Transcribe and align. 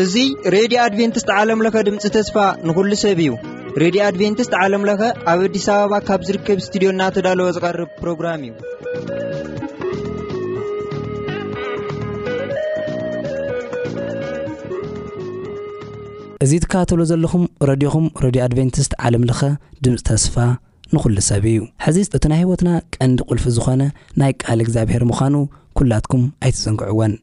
እዚ 0.00 0.16
ሬድዮ 0.54 0.78
ኣድቨንትስት 0.86 1.28
ዓለምለኸ 1.36 1.76
ድምፂ 1.86 2.02
ተስፋ 2.16 2.36
ንኩሉ 2.66 2.90
ሰብ 3.04 3.18
እዩ 3.24 3.30
ሬድዮ 3.82 4.00
ኣድቨንትስት 4.08 4.52
ዓለምለኸ 4.64 5.00
ኣብ 5.32 5.40
ኣዲስ 5.46 5.66
ኣበባ 5.76 5.94
ካብ 6.10 6.20
ዝርከብ 6.28 6.58
እስትድዮ 6.64 6.88
እናተዳለወ 6.96 7.48
ዝቐርብ 7.58 7.90
ፕሮግራም 8.02 8.42
እዩ 8.50 8.54
እዚ 16.44 16.52
ትካተብሎ 16.64 17.02
ዘለኹም 17.12 17.44
ረድኹም 17.68 18.06
ረድዮ 18.26 18.42
ኣድቨንትስት 18.48 18.92
ዓለምለከ 19.06 19.40
ድምፂ 19.84 19.98
ተስፋ 20.08 20.34
ንኹሉ 20.94 21.16
ሰብ 21.28 21.44
እዩ 21.50 21.58
ሕዚ 21.84 21.96
እቲ 22.16 22.24
ናይ 22.32 22.38
ህይወትና 22.42 22.70
ቀንዲ 22.94 23.18
ቁልፊ 23.28 23.44
ዝኾነ 23.56 23.82
ናይ 24.20 24.32
ቃል 24.42 24.58
እግዚኣብሔር 24.64 25.02
ምዃኑ 25.10 25.34
ኩላትኩም 25.78 26.22
ኣይትዘንግዕዎን 26.44 27.14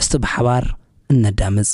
እስቲ 0.00 0.12
ብሓባር 0.22 0.64
እነዳምፅ 1.12 1.70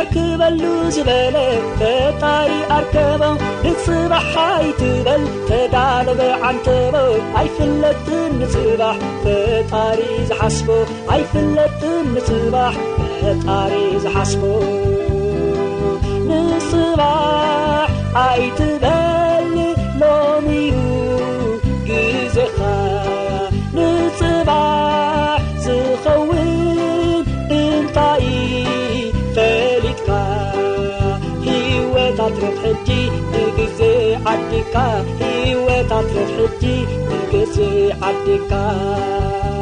ዕክበሉ 0.00 0.60
ዝበለ 0.94 1.36
ፈጣሪ 1.80 2.48
ኣርከቦ 2.76 3.22
ንፅባሕ 3.66 4.28
ኣይትበል 4.44 5.22
ተዳሎበ 5.48 6.20
ዓንተበ 6.48 6.94
ኣይፍለጥን 7.40 8.32
ንፅባሕ 8.40 8.98
ፈጣሪ 9.24 9.98
ዝሓስቦ 10.30 10.68
ኣይፍለጥን 11.14 12.04
ንፅባሕ 12.16 12.74
ፈጣሪ 13.22 13.72
ዝሓስቦ 14.04 14.42
ንፅባሕ 16.28 17.88
ኣይትበል 18.26 18.95
ዲወታትሕ 34.30 36.30
ዓዲካከም 38.06 39.52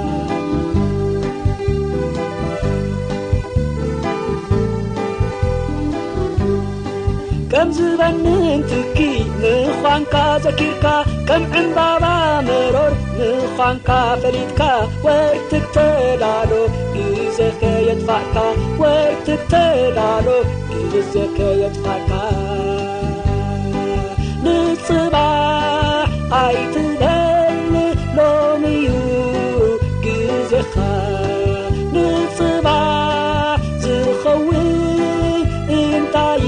ዝበንን 7.76 8.60
ትኪ 8.70 8.96
ንኳንካ 9.42 10.14
ዘኪርካ 10.46 10.86
ከም 11.28 11.42
ዕንባባ 11.60 12.04
መሮር 12.48 12.92
ንኳንካ 13.18 13.88
ፈሪትካ 14.22 14.60
ወትተ 15.06 15.76
ዳሎ 16.22 16.50
ዘከየትፋእካ 17.38 18.36
ወትተ 18.82 19.52
ዳሎ 19.98 20.26
ግዘከየትፋእካ 20.94 22.10
ፅባሕ 24.86 26.00
ኣይት 26.38 26.74
ደሊ 27.02 27.74
ኖምእዩ 28.16 28.88
ግዜኻ 30.04 30.74
ንጽባሕ 31.94 33.62
ዝኸውን 33.84 34.68
እንታይ 35.80 36.44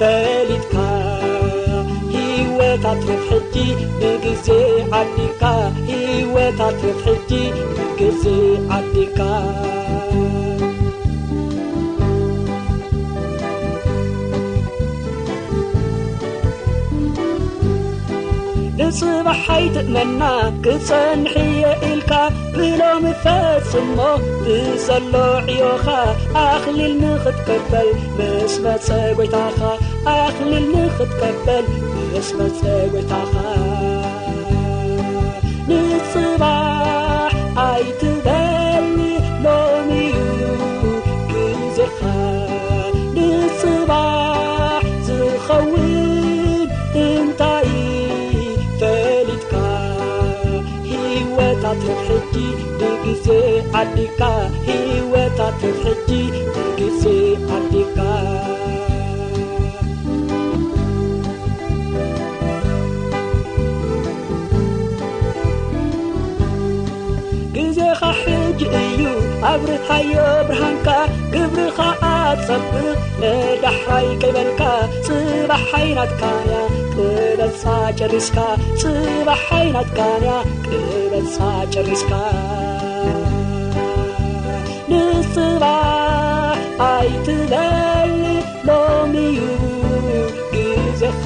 ፈሊጥካ 0.00 0.74
ሂይወታት 2.16 3.02
ንፍሕጂ 3.10 3.54
ንግዜ 4.04 4.48
ዓዲልካ 5.02 5.44
ሂወታት 5.90 6.78
ርፍ 6.88 7.02
ሕጂ 7.08 7.30
ንግዜ 7.78 8.24
ዓዲካ 8.78 9.18
ስባሕ 19.00 19.34
ሓይት 19.44 19.76
መና 19.94 20.22
ክጸንሕየ 20.64 21.60
ኢልካ 21.90 22.12
ብሎ 22.56 22.80
ምፈጽ 23.04 23.70
ሞ 23.96 24.08
ብዘሎ 24.44 25.14
ዕዮኻ 25.52 25.86
ኣኽሊል 26.44 26.92
ንኽትከበል 27.02 27.88
ንስመፀጐይታኻ 28.18 29.60
ኣኽሊል 30.16 30.66
ንኽትከበል 30.74 31.64
ንስመፀጐይታኻ 32.12 33.34
ሕጂ 52.06 52.34
ብግዜ 52.78 53.26
ዓዲካ 53.80 54.20
ሂወታት 54.66 55.60
ሕጂ 55.82 56.10
ብግዜ 56.54 57.04
ዓዲካ 57.56 57.98
ግዜኻ 67.54 68.00
ሕጅ 68.22 68.60
እዩ 68.82 69.00
ኣብሪ 69.52 69.70
ሃዮ 69.86 70.14
ብርሃንካ 70.48 70.88
ግብሪኻ 71.32 71.78
ኣፀብ 72.12 72.64
ነዳሕራይ 73.20 74.08
ቀይበልካ 74.20 74.62
ጽባ 75.06 75.50
ሓይናትካያ 75.70 76.52
ቅበሳ 77.16 77.62
ጨሪስካ 77.98 78.38
ጽባሓይናትጋንያ 78.80 80.32
ቅበሳ 80.68 81.36
ጨሪስካ 81.74 82.12
ንፅባሕ 84.90 86.60
ኣይትበሊ 86.88 88.20
ሎምዩ 88.68 89.38
ግዜኻ 90.52 91.22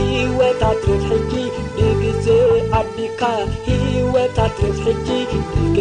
ሂወታት 0.00 0.82
ርፍ 0.92 1.06
ሕጂ 1.12 1.34
ንግዜ 1.80 2.28
ዓቢካ 2.80 3.22
ሂወታት 3.68 4.56
ርፍ 4.68 4.82
ሕጂ 4.92 5.08
ጌ 5.74 5.80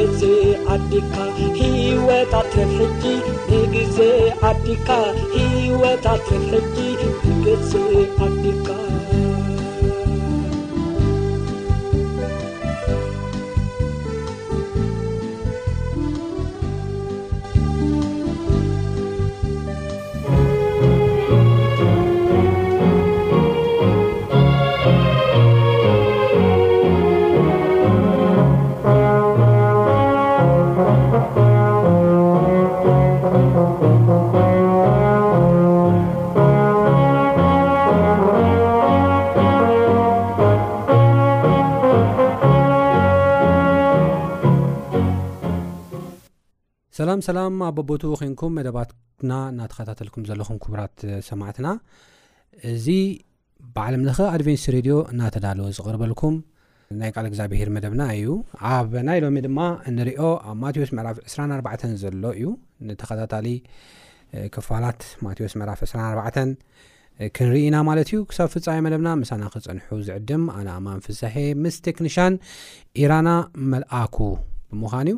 aዲk 0.73 1.13
hwtt 1.13 2.65
حج 2.73 3.47
ግዜ 3.73 3.99
aዲካ 4.49 4.99
hwtt 5.13 6.05
حج 6.51 7.33
gz 7.45 7.73
aዲካ 8.27 8.69
ሰላም 47.27 47.53
ኣብ 47.67 47.77
ኣቦቱ 47.81 48.03
ኮንኩም 48.19 48.51
መደባትና 48.57 49.31
እናተኸታተልኩም 49.51 50.23
ዘለኹም 50.29 50.57
ክቡራት 50.63 50.95
ሰማዕትና 51.27 51.67
እዚ 52.71 52.87
ብዓለምለኸ 53.75 54.19
ኣድቨንስ 54.35 54.63
ሬድዮ 54.75 54.95
እናተዳለወ 55.13 55.67
ዝቕርበልኩም 55.77 56.35
ናይ 56.99 57.09
ካል 57.15 57.25
እግዚኣብሄር 57.29 57.69
መደብና 57.77 58.03
እዩ 58.17 58.27
ኣብ 58.69 58.91
ናይ 59.07 59.17
ሎሚ 59.25 59.37
ድማ 59.45 59.59
ንሪኦ 59.97 60.21
ኣብ 60.51 60.55
ማቴዎስ 60.63 60.91
መዕላፍ 60.99 61.17
24 61.33 61.95
ዘሎ 62.03 62.23
እዩ 62.39 62.47
ንተኸታታሊ 62.89 63.47
ክፋላት 64.55 65.01
ማቴዎስ 65.27 65.53
መዕላፍ 65.59 65.79
24 65.87 66.41
ክንርኢኢና 67.35 67.77
ማለት 67.89 68.09
እዩ 68.13 68.19
ክሳብ 68.31 68.49
ፍፃሐ 68.55 68.77
መደብና 68.87 69.09
ምሳና 69.23 69.43
ክፀንሑ 69.55 69.87
ዝዕድም 70.07 70.43
ኣነ 70.57 70.67
ኣማን 70.79 71.01
ፍሳሒ 71.07 71.37
ምስ 71.65 71.77
ቴክኒሽን 71.89 72.35
ኢራና 73.03 73.29
መልኣኩ 73.73 74.17
ብምዃን 74.71 75.07
እዩ 75.13 75.17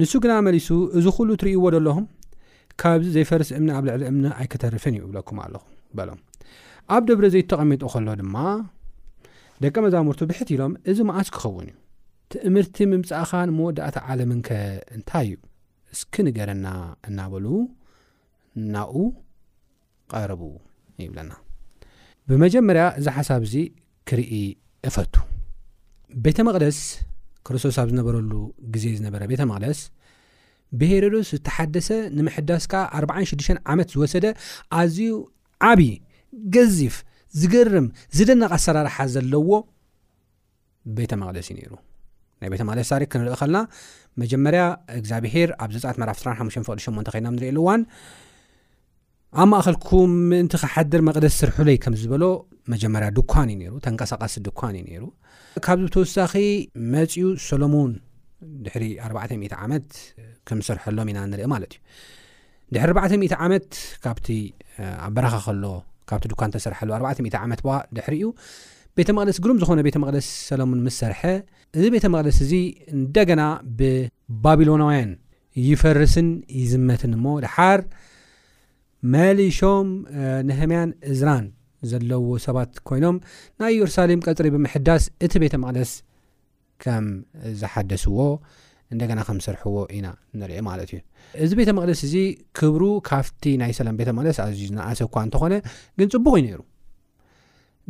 ንሱ 0.00 0.12
ግና 0.24 0.32
መሊሱ 0.46 0.68
እዚ 0.98 1.06
ኩሉ 1.16 1.28
እትርእይዎ 1.36 1.62
ደለኹም 1.74 2.04
ካብዚ 2.80 3.06
ዘይፈርስ 3.14 3.48
እምኒ 3.58 3.70
ኣብ 3.76 3.84
ልዕሊ 3.88 4.02
እምኒ 4.10 4.24
ኣይክተርፍን 4.40 4.94
እዩ 4.96 5.02
ይብለኩም 5.06 5.38
ኣለኹ 5.44 5.62
በሎም 5.98 6.20
ኣብ 6.96 7.02
ደብረ 7.08 7.24
ዘይ 7.34 7.42
ተቐሚጡ 7.52 7.82
ከሎ 7.92 8.08
ድማ 8.20 8.36
ደቀ 9.64 9.74
መዛሙርቱ 9.86 10.20
ብሕት 10.30 10.48
ኢሎም 10.56 10.72
እዚ 10.90 10.98
መኣስ 11.08 11.28
ክኸውን 11.36 11.66
እዩ 11.70 11.76
ትእምህርቲ 12.32 12.76
ምምጻእኻ 12.92 13.32
ንመወዳእቲ 13.50 13.96
ዓለምንከ 14.12 14.48
እንታይ 14.96 15.24
እዩ 15.30 15.36
እስኪንገረና 15.96 16.66
እናበሉ 17.08 17.46
ናብኡ 18.74 19.02
ቀርቡ 20.12 20.42
ይብለና 21.04 21.32
ብመጀመርያ 22.30 22.84
እዚ 23.00 23.06
ሓሳብ 23.18 23.42
እዚ 23.48 23.56
ክርኢ 24.08 24.32
እፈቱ 24.88 25.14
ቤተ 26.24 26.38
መቕደስ 26.48 26.78
ክርስቶስ 27.48 27.76
ኣብ 27.82 27.88
ዝነበረሉ 27.92 28.32
ግዜ 28.74 28.84
ዝነበረ 28.98 29.20
ቤተ 29.32 29.42
መቕለስ 29.50 29.80
ብሄሮዶስ 30.80 31.28
ዝተሓደሰ 31.36 31.88
ንምሕዳስ 32.16 32.64
ካዓ 32.72 32.82
46 33.02 33.60
ዓመት 33.72 33.88
ዝወሰደ 33.94 34.26
ኣዝዩ 34.80 35.10
ዓብይ 35.68 35.92
ገዚፍ 36.54 36.96
ዝገርም 37.40 37.86
ዝደነቕ 38.16 38.50
ኣሰራርሓ 38.58 38.96
ዘለዎ 39.14 39.50
ቤተ 40.98 41.12
መቕለስ 41.22 41.48
እዩ 41.52 41.56
ነይሩ 41.60 41.72
ናይ 42.42 42.48
ቤተ 42.54 42.62
መቅለስ 42.68 42.86
ሳሪክ 42.92 43.08
ክንርኢ 43.12 43.34
ኸልና 43.40 43.58
መጀመርያ 44.22 44.62
እግዚኣብሄር 44.98 45.50
ኣብ 45.64 45.70
ዘፃኣት 45.76 45.96
መራፍ 46.02 46.18
15 46.38 46.64
ፍቅል 46.68 46.80
8 46.88 47.12
ኮይና 47.14 47.28
ንሪኤሉ 47.36 47.56
እዋን 47.64 47.82
ኣብ 49.42 49.46
ማእኸልኩም 49.52 50.10
ምእንቲ 50.28 50.54
ካሓደር 50.60 51.00
መቕደስ 51.08 51.34
ስርሑ 51.40 51.56
ለይ 51.68 51.76
ከም 51.84 51.94
ዝበሎ 52.02 52.24
መጀመርያ 52.72 53.08
ድኳን 53.16 53.48
እዩ 53.52 53.56
ነይሩ 53.62 53.74
ተንቀሳቃሲ 53.86 54.34
ድኳን 54.46 54.74
እዩ 54.78 54.84
ነይሩ 54.88 55.04
ካብዚ 55.66 55.82
ብተወሳኺ 55.88 56.32
መፅኡ 56.94 57.24
ሰሎሙን 57.48 57.90
ድሕሪ 58.64 58.84
400 59.10 59.50
ዓመት 59.64 59.88
ከምሰርሐሎም 60.48 61.08
ኢና 61.12 61.18
ንርኢ 61.32 61.46
ማለት 61.54 61.72
እዩ 61.74 61.84
ድ 62.74 62.78
400 62.88 63.30
ዓመት 63.46 63.68
ካብቲ 64.06 64.28
ኣበረኻ 65.08 65.34
ከሎ 65.46 65.64
ካብቲ 66.10 66.24
ድኳን 66.32 66.52
ተሰርሐ 66.56 66.80
40 67.02 67.30
ዓመት 67.44 67.60
ድሕሪ 67.98 68.16
ዩ 68.24 68.28
ቤተ 68.98 69.08
መቅደስ 69.18 69.36
ግሩም 69.42 69.56
ዝኾነ 69.62 69.80
ቤተ 69.88 69.96
መቅደስ 70.04 70.28
ሰሎሙን 70.50 70.78
ምስሰርሐ 70.88 71.20
እዚ 71.78 71.84
ቤተ 71.94 72.06
መቕደስ 72.14 72.36
እዚ 72.46 72.54
እንደገና 72.96 73.42
ብባቢሎናውያን 73.80 75.10
ይፈርስን 75.70 76.28
ይዝመትን 76.60 77.12
እሞ 77.18 77.26
ድሓር 77.44 77.80
መሊሾም 79.14 79.88
ንህምያን 80.48 80.90
እዝራን 81.10 81.44
ዘለዎ 81.90 82.28
ሰባት 82.44 82.72
ኮይኖም 82.88 83.16
ናይ 83.60 83.72
ኢየሩሳሌም 83.74 84.22
ቀፅሪ 84.26 84.46
ብምሕዳስ 84.54 85.04
እቲ 85.26 85.34
ቤተ 85.42 85.54
መቅደስ 85.64 85.90
ከም 86.82 87.04
ዝሓደስዎ 87.60 88.18
እንደገና 88.92 89.20
ከምዝሰርሕዎ 89.28 89.76
ኢና 89.96 90.08
ንርአ 90.40 90.58
ማለት 90.70 90.90
እዩ 90.94 90.98
እዚ 91.44 91.50
ቤተ 91.60 91.70
መቅደስ 91.78 92.00
እዚ 92.08 92.14
ክብሩ 92.58 92.82
ካብቲ 93.08 93.44
ናይ 93.62 93.72
ሰለም 93.78 93.96
ቤተ 94.00 94.10
መቅደስ 94.18 94.38
ኣዝዩ 94.44 94.64
ዝነኣሰ 94.70 95.00
እኳ 95.08 95.16
እንተኾነ 95.26 95.54
ግን 96.00 96.08
ፅቡቕ 96.14 96.32
እዩ 96.40 96.44
ነይሩ 96.48 96.60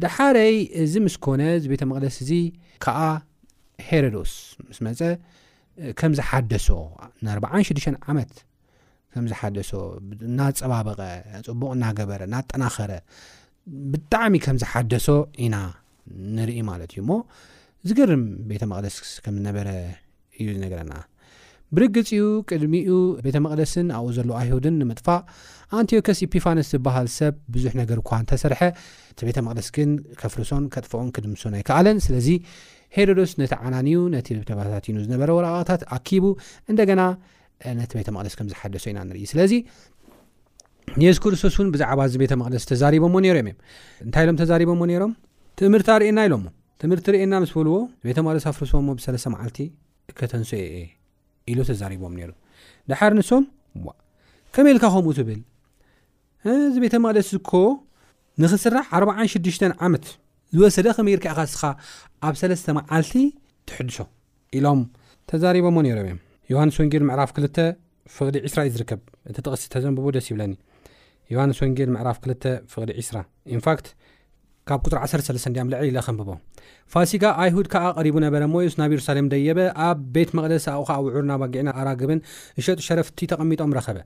ድሓረይ 0.04 0.56
እዚ 0.82 0.94
ምስኮነ 1.06 1.42
እዚ 1.58 1.64
ቤተ 1.72 1.84
መቅደስ 1.92 2.16
እዚ 2.24 2.32
ከዓ 2.86 3.00
ሄሮዶስ 3.90 4.34
ምስ 4.68 4.78
መፀ 4.88 5.00
ከም 6.00 6.12
ዝሓደሶ 6.18 6.68
ን406ዱሽተ 7.26 7.96
ዓመት 8.12 8.30
ከምዝሓደሶ 9.14 9.70
ናፀባበቀ 10.38 11.00
ፅቡቅ 11.46 11.70
ናገበረናጠናኸረብጣዕሚ 11.82 13.04
ከምዝሓደሶ 14.46 15.08
ኢና 15.44 15.56
ንርኢ 16.36 16.58
ማለት 16.70 16.90
እዩሞ 16.94 17.10
ዝገርም 17.88 18.22
ቤተ 18.50 18.62
መቅደስ 18.72 18.96
ከምዝነበረ 19.24 19.68
እዩ 20.40 20.48
ዝነገረና 20.56 20.94
ብርግፅ 21.76 22.08
ኡ 22.18 22.26
ቅድሚኡ 22.50 22.90
ቤተ 23.24 23.36
መቅደስን 23.44 23.88
ኣብኡ 23.96 24.10
ዘሎ 24.18 24.30
ኣይሁድን 24.42 24.76
ንምጥፋእ 24.82 25.20
ኣንቴኮስ 25.78 26.20
ኢፋኖስ 26.26 26.68
ዝበሃል 26.74 27.08
ሰብ 27.18 27.34
ብዙሕ 27.54 27.72
ነገር 27.80 27.98
እኳ 28.02 28.10
ተሰርሐ 28.30 28.60
እቲ 29.12 29.20
ቤተ 29.28 29.38
መቅደስ 29.46 29.68
ግን 29.76 29.90
ከፍርሶን 30.20 30.64
ከጥፎኦን 30.74 31.10
ክድምሶን 31.16 31.56
ኣይከኣለን 31.58 31.98
ስለዚ 32.06 32.28
ሄሮዶስ 32.96 33.32
ነቲ 33.40 33.52
ዓናንዩ 33.68 33.96
ነቲ 34.16 34.28
ታት 34.50 34.86
ዝነበረ 35.10 35.28
ወረቃቅታት 35.38 35.82
ኣኪቡ 35.98 36.24
እንደገና 36.72 37.00
ነቤተ 37.78 38.08
መቅደስ 38.16 38.34
ከምዝሓደሶኢናኢስለዚ 38.38 39.52
ንሱ 41.00 41.16
ክርስቶስ 41.24 41.54
ን 41.66 41.68
ብዛዕባ 41.74 42.00
ዚ 42.12 42.14
ቤተ 42.22 42.32
መቅደስ 42.40 42.64
ተሪቦዎ 42.70 43.12
ዮምእ 43.30 43.56
እንታይሎም 44.06 44.36
ተቦ 44.40 44.70
ም 44.80 45.10
ትምህቲ 45.60 45.88
ኣእና 45.96 46.18
ኢሎምቲ 46.28 47.06
ና 47.30 47.40
ምስዎ 47.44 47.72
ቤተቅስ 48.08 48.44
ኣፍርስዎ 48.50 48.80
ብስ 48.98 49.26
መልቲ 49.34 49.56
ተንሶ 50.30 50.50
ቦምድሓ 52.04 53.00
ንሶምከመልካ 53.18 54.84
ከምኡ 54.94 55.18
ብልዚ 55.30 56.76
ቤተ 56.84 56.94
መቅደስ 57.06 57.28
ዝኮ 57.36 57.50
ንክስራሕ 58.42 58.86
6ሽተ 59.34 59.62
ዓመት 59.86 60.04
ዝወሰደ 60.56 60.86
ከመይርክዕኻስኻ 60.96 61.62
ኣብ 62.28 62.34
ስተ 62.40 62.68
መዓልቲ 62.78 63.12
ትሕድሶ 63.68 63.98
ኢሎም 64.58 64.80
ተዎምእ 65.28 66.16
ዮሃንስ 66.52 66.76
ወንጌል 66.80 67.02
ዕራፍ 67.14 67.30
2 67.38 67.58
ፍቕ 68.12 68.26
20 68.48 68.60
እዩ 68.66 68.70
ዝርከብ 68.74 69.00
እቲ 69.30 69.36
ቐሲ 69.46 69.64
ተዘብቦ 69.72 70.06
ደስ 70.16 70.26
ይብለኒ 70.30 70.52
ዮንስ 71.34 71.58
ወንጌል 71.64 71.90
ዕፍ 72.12 72.18
2 72.26 72.46
ቕ 72.72 72.84
20 72.84 73.18
ንፋት 73.58 73.86
ካብ 74.68 74.80
ፅር 75.04 75.20
13ዲም 75.26 75.68
ልዕሊ 75.72 75.90
ኢኸምብቦ 76.02 76.30
ፋሲጋ 76.92 77.24
ኣይሁድ 77.44 77.66
ከዓ 77.72 77.84
ቐሪቡ 77.98 78.16
ነበረ 78.24 78.42
ሞስ 78.54 78.76
ናብ 78.80 78.92
የሩሳሌም 78.94 79.28
ደየበ 79.32 79.60
ኣብ 79.88 80.00
ቤት 80.14 80.32
መቕደስ 80.38 80.64
ኣቑከ 80.76 80.96
ውዑር 81.04 81.26
ባጊዕና 81.44 81.70
ኣራግብን 81.82 82.22
እሸጡ 82.62 82.78
ሸረፍቲ 82.88 83.18
ተቐሚጦም 83.32 83.74
ረኸበ 83.78 83.98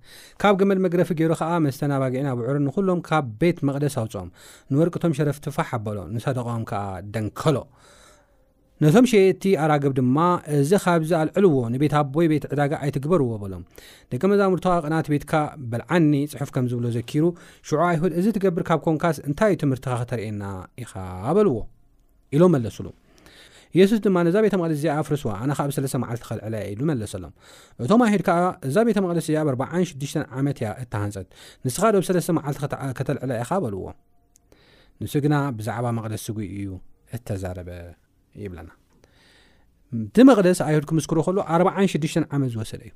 ካብ 0.43 0.55
ገመድ 0.63 0.81
መግረፊ 0.87 1.09
ገይሩ 1.21 1.33
ከዓ 1.43 1.51
መስተና 1.69 1.93
ባጊዕና 2.05 2.29
ኣውዕርን 2.35 2.65
ንኹሎም 2.71 3.03
ካብ 3.11 3.25
ቤት 3.43 3.59
መቕደስ 3.71 3.97
ኣውፅኦም 4.03 4.31
ንወርቅቶም 4.75 5.15
ሸረፍቲ 5.21 5.47
ፋ 5.59 5.69
ሓበሎ 5.71 5.99
ንሰደቀም 6.19 6.65
ከዓ 6.73 6.85
ደንከሎ 7.15 7.57
ነቶም 8.83 9.07
ሸየቲ 9.11 9.43
ኣራግብ 9.65 9.93
ድማ 9.97 10.17
እዚ 10.59 10.71
ካብዚ 10.85 11.11
ኣልዕልዎ 11.19 11.57
ንቤት 11.73 11.93
ኣቦይ 11.99 12.27
ቤት 12.33 12.45
ዕዳጋ 12.53 12.73
ኣይትግበርዎ 12.85 13.29
በሎም 13.43 13.63
ደቂ 14.13 14.23
መዛሙርትኻ 14.33 14.73
ቕናት 14.85 15.09
ቤትካ 15.13 15.33
ብልዓኒ 15.73 16.11
ፅሑፍ 16.33 16.49
ከምዝብሎ 16.55 16.87
ዘኪሩ 16.97 17.25
ሽዑ 17.69 17.79
ኣይሁድ 17.89 18.13
እዚ 18.21 18.27
ትገብር 18.37 18.65
ካብ 18.69 18.81
ኮንካስ 18.87 19.19
እንታይ 19.29 19.55
ትምህርቲኻ 19.63 19.93
ክተርእየና 20.01 20.45
ኢኻ 20.85 20.93
በልዎ 21.39 21.55
ኢሎም 22.37 22.53
መለስሉ 22.57 22.87
የሱስ 23.79 24.01
ድማ 24.09 24.17
ነዛ 24.29 24.37
ቤተ 24.49 24.55
መቅለስ 24.63 24.77
እዚ 24.81 24.87
ፍርስዋ 25.09 25.31
ኣናኻ 25.45 25.59
ኣብ 25.67 25.71
3 25.79 26.01
መዓልቲ 26.03 26.23
ከልዕላ 26.31 26.57
ኢሉ 26.73 26.81
መለሰሎም 26.91 27.33
እቶም 27.85 28.03
ኣሂድከዓ 28.09 28.41
እዛ 28.69 28.77
ቤተ 28.91 28.99
መቅለስ 29.07 29.27
እ 29.31 29.37
ኣብ 29.45 29.49
6 29.95 30.21
ዓመት 30.41 30.59
እያ 30.63 30.71
እተሃንፀት 30.85 31.29
ንስኻ 31.67 31.85
ዶብ 31.97 32.05
3 32.11 32.35
መዓልቲ 32.41 32.59
ከተልዕላ 33.01 33.31
ኢኻ 33.45 33.53
በልዎ 33.67 33.85
ንሱ 35.05 35.15
ግና 35.27 35.37
ብዛዕባ 35.61 35.87
መቕለስ 36.01 36.25
ስጉ 36.29 36.39
እዩ 36.59 36.69
እተዛረበ 37.17 37.71
ይብለና 38.45 38.71
ቲ 40.17 40.25
መቕደስ 40.29 40.59
ኣይሁድ 40.69 40.85
ክምስክሮ 40.91 41.19
ከሎዎ 41.27 41.43
406ሽተ 41.59 42.25
ዓመት 42.37 42.51
ዝወሰደ 42.55 42.81
እዩ 42.89 42.93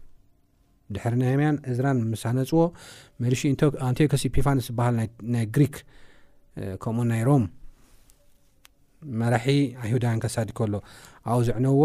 ድሕሪ 0.95 1.15
ናምያን 1.23 1.57
ዕዝራን 1.71 1.99
ምሳነፅዎ 2.13 2.61
መሊሽ 3.23 3.41
ኣንትኮሲፔፋንስ 3.91 4.67
ዝበሃል 4.71 4.95
ናይ 5.35 5.45
ግሪክ 5.57 5.77
ከምኡ 6.85 7.05
ናይ 7.13 7.23
ሮም 7.29 7.45
መራሒ 9.21 9.47
ኣይሁዳን 9.85 10.21
ከሳዲ 10.25 10.51
ከሎ 10.61 10.75
ኣብኡ 11.31 11.41
ዝዕነዎ 11.49 11.83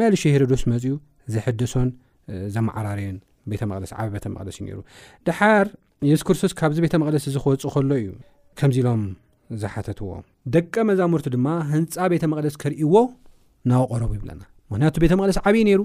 መሊሺ 0.00 0.22
ሄሮዶስ 0.36 0.62
መፅኡ 0.72 0.94
ዘሐደሶን 1.34 1.90
ዘመዓራርዮን 2.54 3.18
ቤተ 3.52 3.62
መቅደስ 3.72 3.92
ዓበ 4.00 4.08
ቤተ 4.16 4.26
መቅደስ 4.36 4.56
እዩ 4.60 4.64
ነሩ 4.70 4.78
ድሓር 5.28 5.66
የሱስ 6.10 6.24
ክርስቶስ 6.28 6.52
ካብዚ 6.60 6.78
ቤተ 6.86 6.94
መቅደስ 7.02 7.24
እዚ 7.30 7.36
ክወፅእ 7.44 7.72
ከሎ 7.74 7.90
እዩ 8.02 8.08
ከምዚ 8.58 8.76
ኢሎም 8.82 9.02
ዝሓተትዎ 9.60 10.10
ደቀ 10.54 10.74
መዛሙርቲ 10.88 11.26
ድማ 11.34 11.48
ህንፃ 11.70 11.94
ቤተ 12.12 12.24
መቅደስ 12.32 12.54
ክርእይዎ 12.62 12.94
ናብ 13.70 13.82
ቆረቡ 13.92 14.10
ይብለና 14.18 14.42
ምክንያቱ 14.70 14.96
ቤተ 15.04 15.12
መቅደስ 15.20 15.38
ዓብይ 15.48 15.62
ነይሩ 15.68 15.80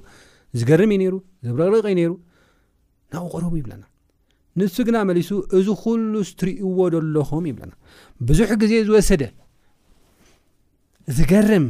ዝገርም 0.60 0.92
ዩ 0.94 0.98
ነይሩ 1.04 1.16
ዘብረቅርቀዩ 1.48 1.94
ነይሩ 2.02 2.12
ናብ 3.14 3.26
ቆረቡ 3.34 3.54
ይብለና 3.62 3.84
ንሱ 4.60 4.76
ግና 4.88 4.98
መሊሱ 5.10 5.32
እዚ 5.58 5.68
ኩሉ 5.82 6.14
ዝትርእዎ 6.30 6.78
ዘለኹም 6.96 7.44
ይብለና 7.50 7.74
ብዙሕ 8.30 8.50
ግዜ 8.62 8.74
ዝወሰደ 8.88 9.24
ዝገርም 11.18 11.68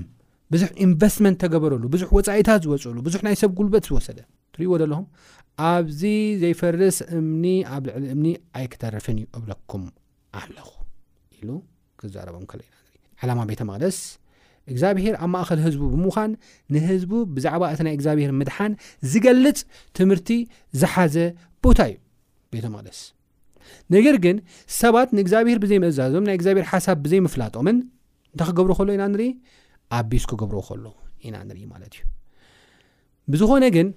ብዙሕ 0.54 0.70
ኢንቨስትመንት 0.86 1.38
ተገበረሉ 1.44 1.84
ብዙሕ 1.94 2.08
ወፃኢታት 2.18 2.62
ዝበፅሉ 2.66 2.98
ብዙሕ 3.08 3.20
ናይ 3.28 3.36
ሰብ 3.42 3.52
ጉልበት 3.60 3.86
ዝወሰ 3.90 4.08
ትርእይዎ 4.54 4.80
ለኹም 4.92 5.06
ኣብዚ 5.72 6.02
ዘይፈርስ 6.44 6.98
እምኒ 7.20 7.46
ኣብ 7.76 7.84
ልዕሊ 7.90 8.06
እምኒ 8.16 8.28
ኣይክተርፍን 8.60 9.18
እዩ 9.22 9.26
እብለኩም 9.40 9.84
ኣለኹ 10.42 10.70
ኢሉ 11.38 11.50
ክዛረቦም 12.02 12.46
ኢ 12.60 12.66
ዓላማ 13.24 13.40
ቤተ 13.52 13.62
መቅደስ 13.70 13.98
እግዚኣብሄር 14.72 15.16
ኣብ 15.26 15.30
ማእኸል 15.34 15.60
ህዝቡ 15.66 15.82
ብምዃን 15.94 16.32
ንህዝቡ 16.74 17.12
ብዛዕባ 17.36 17.64
እቲ 17.74 17.82
ናይ 17.86 17.94
እግዚኣብሄር 17.98 18.32
ምድሓን 18.40 18.74
ዝገልፅ 19.12 19.58
ትምህርቲ 19.98 20.30
ዝሓዘ 20.82 21.16
ቦታ 21.66 21.80
እዩ 21.92 21.96
ቤተ 22.54 22.66
መቅደስ 22.76 23.00
ነገር 23.96 24.16
ግን 24.26 24.38
ሰባት 24.82 25.10
ንእግዚኣብሄር 25.18 25.58
ብዘይምእዛዞም 25.64 26.24
ናይ 26.28 26.36
እግዚኣብሄር 26.40 26.68
ሓሳብ 26.72 26.98
ብዘይምፍላጦምን 27.06 27.78
እንታይ 28.34 28.48
ክገብር 28.52 28.74
ከሎ 28.80 28.90
ኢና 28.98 29.04
ንሪኢ 29.14 29.30
ኣብቢስ 30.00 30.26
ክገብሮ 30.32 30.58
ኸሎ 30.70 30.86
ኢና 31.28 31.36
ንሪኢ 31.50 31.66
ማለት 31.74 31.94
እዩ 31.98 32.02
ብዝኾነ 33.34 33.64
ግን 33.78 33.88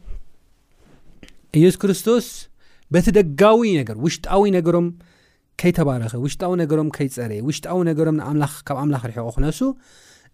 ኢየሱ 1.61 1.77
ክርስቶስ 1.85 2.27
በቲ 2.95 3.07
ደጋዊ 3.19 3.63
ነገር 3.81 3.97
ውሽጣዊ 4.07 4.43
ነገሮም 4.59 4.87
ከይተባረኸ 5.61 6.13
ውሽጣዊ 6.25 6.53
ነገሮም 6.63 6.89
ከይፀረእ 6.97 7.41
ውሽጣዊ 7.49 7.79
ነገሮም 7.91 8.17
ንካብ 8.43 8.77
ኣምላኽ 8.83 9.03
ሪሕቆ 9.11 9.27
ክነሱ 9.37 9.59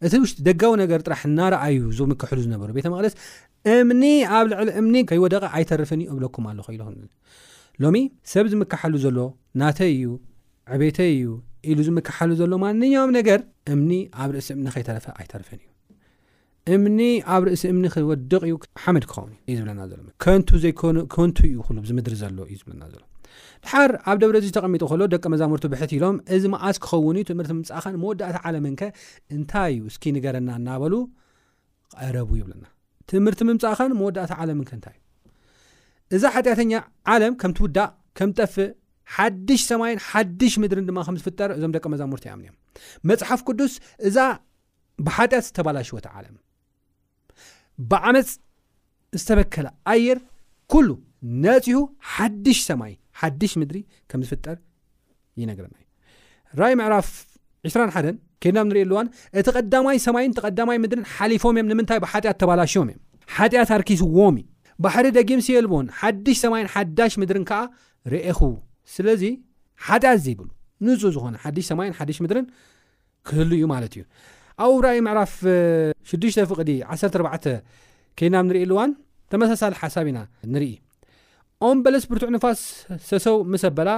እቲ 0.07 0.13
ሽ 0.31 0.33
ደጋዊ 0.47 0.73
ነገር 0.83 1.01
ጥራሕ 1.07 1.23
እናረኣዩ 1.29 1.79
ዝምክሕሉ 1.99 2.39
ዝነበሩ 2.47 2.69
ቤተ 2.79 2.87
መቅለስ 2.93 3.15
እምኒ 3.75 4.03
ኣብ 4.39 4.45
ልዕሊ 4.53 4.69
እምኒ 4.81 4.97
ከይወደቐ 5.11 5.45
ኣይተርፍን 5.59 6.03
ዩ 6.05 6.09
እብለኩም 6.15 6.45
ኣለ 6.51 6.59
ኢሉ 6.77 6.83
ሎሚ 7.85 7.97
ሰብ 8.33 8.47
ዝምካሓሉ 8.53 8.95
ዘሎ 9.05 9.19
ናተይ 9.63 9.91
እዩ 9.97 10.07
ዕቤተይ 10.77 11.11
እዩ 11.21 11.29
ኢሉ 11.73 11.79
ዝምካሓሉ 11.89 12.31
ዘሎ 12.43 12.53
ማንኛውም 12.67 13.11
ነገር 13.19 13.41
እምኒ 13.75 13.91
ኣብ 14.23 14.31
ርእሲ 14.37 14.49
እምኒ 14.57 14.67
ከይተረፈ 14.77 15.07
ኣይተርፍን 15.19 15.59
እዩ 15.65 15.69
እምኒ 16.77 17.01
ኣብ 17.35 17.43
ርእሲ 17.51 17.65
እምኒ 17.75 17.85
ክወድቕ 17.97 18.41
እዩ 18.49 18.57
ሓመድ 18.85 19.05
ክኸውንእዩ 19.11 19.57
ዝብለና 19.61 19.87
ሎን 19.99 21.39
ዩ 21.57 21.87
ዝምድሪ 21.91 22.15
ሎ 22.39 22.41
እዩ 22.51 22.57
ዝብለና 22.63 22.85
ዘሎ 22.95 23.03
ድሓር 23.65 23.91
ኣብ 24.11 24.17
ደብረ 24.23 24.37
እዚ 24.43 24.49
ተቐሚጡ 24.57 24.83
ከሎ 24.91 25.03
ደቂ 25.15 25.25
መዛሙርቲ 25.35 25.67
ብሕት 25.73 25.91
ኢሎም 25.97 26.17
እዚ 26.35 26.45
መኣስ 26.55 26.77
ክኸውን 26.85 27.17
ዩ 27.21 27.23
ትምህርቲ 27.31 27.51
ምምፃእኻን 27.59 27.95
መወዳእቲ 28.03 28.37
ዓለምንከ 28.49 28.83
እንታይ 29.37 29.71
እዩ 29.77 29.83
እስኪ 29.93 30.05
ንገረና 30.17 30.51
እናበሉ 30.61 30.95
ቀረቡ 31.99 32.31
ይብሉና 32.41 32.67
ትምህርቲ 33.13 33.41
ምምፃእኻን 33.51 33.93
መወዳእቲ 34.01 34.33
ዓለምንከ 34.45 34.71
እንታ 34.79 34.89
እዩ 34.95 35.01
እዛ 36.17 36.23
ሓጢኣተኛ 36.35 36.73
ዓለም 37.15 37.33
ከምትውዳእ 37.43 37.91
ከም 38.19 38.31
ጠፍእ 38.41 38.71
ሓድሽ 39.17 39.63
ሰማይን 39.71 39.99
ሓድሽ 40.11 40.55
ምድርን 40.63 40.87
ድማ 40.89 40.99
ከምዝፍጠር 41.09 41.51
እዞም 41.57 41.73
ደቂ 41.77 41.85
መዛሙርት 41.95 42.25
ይምኒ 42.29 42.47
እዮም 42.49 42.57
መፅሓፍ 43.11 43.41
ቅዱስ 43.49 43.75
እዛ 44.09 44.17
ብሓጢኣት 45.07 45.45
ዝተባላሽወት 45.49 46.07
ዓለም 46.17 46.35
ብዓመፅ 47.91 48.31
ዝተበከለ 49.21 49.67
ኣየር 49.93 50.19
ኩሉ 50.73 50.89
ነፅሁ 51.45 51.79
ሓድሽ 52.15 52.59
ሰማይ 52.71 52.93
ሓድሽ 53.21 53.53
ምድሪከዝፍጠር 53.61 54.57
ይነረናዩ 55.43 55.83
ራእይ 56.61 56.75
ምዕራፍ 56.81 57.09
21 57.71 58.17
ኬድና 58.43 58.61
ንሪኢ 58.69 58.83
ኣልዋን 58.87 59.07
እቲ 59.41 59.47
ቐዳማይ 59.57 59.97
ሰማይን 60.05 60.33
እ 60.35 60.41
ቐዳማይ 60.45 60.77
ምድርን 60.85 61.07
ሓሊፎም 61.15 61.57
እዮም 61.59 61.69
ንምንታይ 61.73 61.99
ብሓጢኣት 62.05 62.37
ተባላሽም 62.43 62.85
እዮም 62.93 62.99
ሓጢኣት 63.37 63.71
ኣርኪስዎምዩ 63.77 64.45
ባሕሪ 64.85 65.07
ደጊም 65.17 65.41
ሲየልቦን 65.47 65.87
ሓድሽ 66.01 66.37
ሰማይን 66.45 66.69
ሓዳሽ 66.75 67.13
ምድርን 67.23 67.45
ከዓ 67.51 67.61
ርአኹ 68.15 68.41
ስለዚ 68.95 69.25
ሓጢኣት 69.87 70.21
ዘይብሉ 70.27 70.49
ንፁ 70.87 71.03
ዝኮነ 71.15 71.37
ሓድሽ 71.45 71.67
ሰይ 71.71 71.89
ሓድሽ 71.99 72.19
ምድርን 72.25 72.47
ክህሉ 73.29 73.51
እዩ 73.59 73.65
ማለት 73.75 73.93
እዩ 73.99 74.03
ኣብኡ 74.65 74.77
ራእይ 74.87 75.01
ምዕራፍ 75.07 75.33
6 76.13 76.45
ፍቕዲ 76.51 76.71
14 76.97 77.49
ኬድናብ 78.21 78.45
ንርኢ 78.49 78.61
ኣልዋን 78.67 78.93
ተመሳሳሊ 79.33 79.75
ሓሳብ 79.83 80.07
ኢና 80.11 80.19
ንርኢ 80.55 80.71
ኦም 81.67 81.79
በለስ 81.85 82.05
ብርትዕ 82.11 82.29
ንፋስ 82.35 82.61
ሰሰው 83.07 83.37
ምስ 83.53 83.63
በላ 83.79 83.91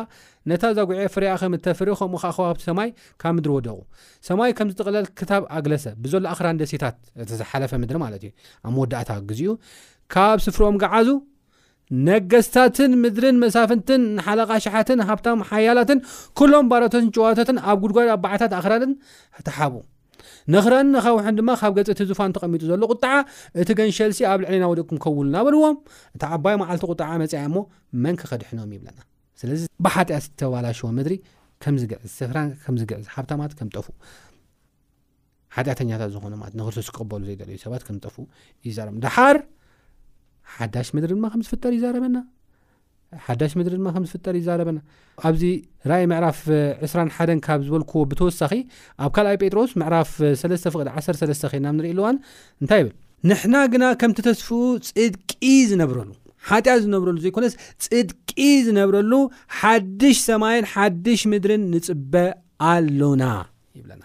ነታ 0.51 0.63
ዛጉዕ 0.77 0.99
ፍረኣ 1.15 1.33
ከም 1.41 1.55
እተፍሪ 1.57 1.89
ከምኡ 2.01 2.17
ከ 2.23 2.27
ከባብቲ 2.37 2.63
ሰማይ 2.69 2.91
ካብ 3.23 3.33
ምድሪ 3.39 3.51
ወደቑ 3.59 3.73
ሰማይ 4.29 4.53
ከም 4.59 4.69
ዝጥቕለል 4.73 5.07
ክታብ 5.21 5.43
ኣግለሰ 5.59 5.85
ብዘሎ 6.03 6.25
ኣክራን 6.33 6.61
ደ 6.61 6.65
ሴታት 6.71 6.97
እቲዝሓለፈ 7.25 7.73
ምድሪ 7.83 7.97
ማለት 8.05 8.23
እዩ 8.29 8.33
ኣብ 8.67 8.73
መወዳእታ 8.77 9.11
ግዜኡ 9.33 9.51
ካብ 10.15 10.39
ስፍሪኦም 10.47 10.79
ግዓዙ 10.85 11.09
ነገስታትን 12.09 12.93
ምድርን 13.05 13.37
መሳፍንትን 13.45 14.03
ሓለቃ 14.27 14.51
ሸሓትን 14.67 15.01
ሃብታም 15.11 15.39
ሓያላትን 15.53 16.01
ኩሎም 16.39 16.67
ባሮቶትን 16.73 17.07
ጨዋቶትን 17.17 17.57
ኣብ 17.71 17.79
ጉድጓድ 17.85 18.11
ኣ 18.15 18.19
በዓታት 18.25 18.53
ኣክራድን 18.59 18.93
ትሓቡ 19.49 19.75
ንክራን 20.55 20.89
ኻብ 21.05 21.13
ውሑን 21.17 21.35
ድማ 21.39 21.51
ካብ 21.61 21.73
ገፅ 21.77 21.89
እቲ 21.95 22.01
ዝፋን 22.11 22.31
ተቐሚጡ 22.37 22.63
ዘሎ 22.71 22.83
ቁጥዓ 22.93 23.11
እቲ 23.63 23.69
ገንሸልሲ 23.79 24.19
ኣብ 24.31 24.39
ልዕሊ 24.45 24.57
ናወደኩም 24.63 24.99
ከውሉ 25.05 25.25
እናበልዎም 25.31 25.77
እቲ 26.15 26.23
ዓባይ 26.37 26.55
መዓልቲ 26.63 26.85
ቁጥዓ 26.93 27.09
መፅኣ 27.23 27.43
እሞ 27.49 27.57
መን 28.05 28.17
ክኸድሕኖም 28.23 28.71
ይብለና 28.77 28.99
ስለዚ 29.43 29.61
ብሓጢኣት 29.87 30.25
ዝተባላሸዎ 30.27 30.89
ምድሪ 30.99 31.15
ከምዚግዕዝ 31.65 32.11
ስፍራምግዕዝ 32.19 33.05
ሓብታማት 33.15 33.53
ከም 33.61 33.69
ጠፍ 33.77 33.87
ሓጢኣተኛታት 35.55 36.11
ዝኾኑ 36.17 36.33
ንርስክቕበሉ 36.59 37.23
ዘይደለዩ 37.31 37.57
ሰባት 37.67 37.83
ከምጠፉ 37.89 38.17
ይዛረ 38.69 38.89
ድሓር 39.07 39.39
ሓዳሽ 40.57 40.89
ምድሪ 40.97 41.13
ድማ 41.21 41.27
ከምዝፍጠር 41.33 41.73
ይዛረበና 41.79 42.17
ሓዳሽ 43.27 43.53
ምድሪ 43.59 43.75
ድማ 43.81 43.89
ከም 43.95 44.05
ዝፍጠር 44.09 44.35
ይዛረበና 44.39 44.79
ኣብዚ 45.29 45.43
ረኣይ 45.91 46.05
ምዕራፍ 46.11 46.39
21ን 46.91 47.39
ካብ 47.47 47.61
ዝበልክዎ 47.67 48.01
ብተወሳኺ 48.11 48.53
ኣብ 49.05 49.11
ካልኣይ 49.17 49.37
ጴጥሮስ 49.43 49.71
ምዕራፍ 49.81 50.11
3 50.43 50.69
ፍቅድ 50.75 50.89
13 50.99 51.47
ኸና 51.55 51.67
ንሪኢ 51.79 51.91
ኣልዋን 51.95 52.17
እንታይ 52.63 52.83
ብል 52.87 52.93
ንሕና 53.31 53.55
ግና 53.73 53.85
ከምቲ 54.03 54.19
ተስፍኡ 54.27 54.53
ፅድቂ 54.97 55.41
ዝነብረሉ 55.71 56.11
ሓጢያ 56.51 56.75
ዝነብረሉ 56.85 57.17
ዘይኮነስ 57.25 57.55
ፅድቂ 57.89 58.39
ዝነብረሉ 58.67 59.13
ሓድሽ 59.59 60.19
ሰማይን 60.29 60.67
ሓድሽ 60.75 61.23
ምድርን 61.33 61.65
ንፅበ 61.73 62.15
ኣሎና 62.71 63.25
ይብለና 63.79 64.03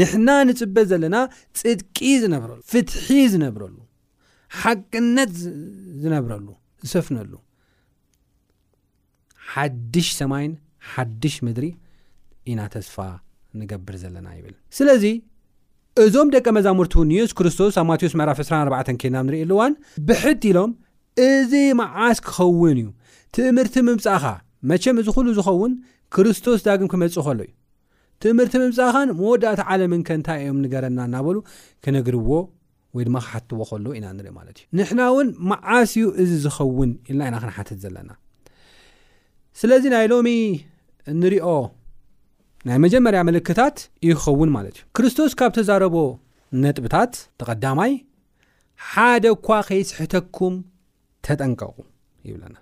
ንሕና 0.00 0.28
ንፅበ 0.48 0.76
ዘለና 0.92 1.16
ፅድቂ 1.60 1.96
ዝብረሉ 2.24 2.58
ፍትሒ 2.72 3.06
ዝነብረሉ 3.34 3.76
ሓቅነት 4.62 5.30
ዝነብረሉ 6.02 6.46
ዝሰፍነሉ 6.86 7.32
ሓድሽ 9.54 10.08
ሰማይን 10.18 10.52
ሓድሽ 10.92 11.34
ምድሪ 11.46 11.66
ኢና 12.50 12.60
ተስፋ 12.74 12.96
ንገብር 13.60 13.94
ዘለና 14.02 14.28
ይብል 14.38 14.54
ስለዚ 14.78 15.04
እዞም 16.02 16.28
ደቀ 16.34 16.46
መዛሙርቲእን 16.56 17.08
ንየሱ 17.12 17.32
ክርስቶስ 17.38 17.74
ኣብ 17.80 17.86
ማቴዎስ 17.90 18.12
ምዕራፍ 18.18 18.38
24 18.44 18.92
ኬናብ 19.02 19.24
ንርኢ 19.28 19.40
ኣሉዋን 19.46 19.72
ብሕቲ 20.08 20.42
ኢሎም 20.50 20.70
እዚ 21.30 21.52
መዓስ 21.80 22.18
ክኸውን 22.26 22.76
እዩ 22.82 22.88
ትምህርቲ 23.36 23.74
ምምጻእኻ 23.88 24.26
መቸም 24.70 24.96
እዚ 25.00 25.08
ኩሉ 25.16 25.26
ዝኸውን 25.38 25.72
ክርስቶስ 26.14 26.60
ዳግም 26.66 26.88
ክመፅእ 26.92 27.24
ኸሎ 27.26 27.40
እዩ 27.46 27.52
ትምህርቲ 28.24 28.54
ምምጻእኻን 28.62 29.10
መወዳእታ 29.20 29.60
ዓለምን 29.74 30.00
ከእንታይ 30.08 30.38
እዮም 30.44 30.58
ንገረና 30.64 30.98
እናበሉ 31.10 31.36
ክነግርዎ 31.84 32.30
ወይ 32.96 33.04
ድማ 33.08 33.16
ክሓትትዎ 33.26 33.60
ኸሎ 33.72 33.84
ኢና 33.98 34.06
ንርኢ 34.18 34.32
ማለት 34.38 34.56
እዩ 34.62 34.66
ንሕና 34.80 35.00
እውን 35.12 35.28
መዓስ 35.52 35.90
እዩ 35.98 36.06
እዚ 36.24 36.30
ዝኸውን 36.46 36.92
ኢልና 37.10 37.22
ኢና 37.30 37.36
ክንሓትት 37.44 37.78
ዘለና 37.84 38.10
ስለዚ 39.60 39.84
ናይ 39.92 40.04
ሎሚ 40.10 40.28
ንሪኦ 41.20 41.46
ናይ 42.68 42.76
መጀመርያ 42.84 43.20
ምልክታት 43.28 43.76
ይ 44.06 44.10
ክኸውን 44.18 44.50
ማለት 44.56 44.76
እዩ 44.78 44.84
ክርስቶስ 44.96 45.32
ካብ 45.38 45.50
ተዛረቦ 45.56 45.96
ነጥብታት 46.62 47.12
ተቐዳማይ 47.40 47.92
ሓደ 48.90 49.24
ኳ 49.46 49.58
ከየስሕተኩም 49.66 50.54
ተጠንቀቑ 51.26 51.76
ይብለና 52.28 52.56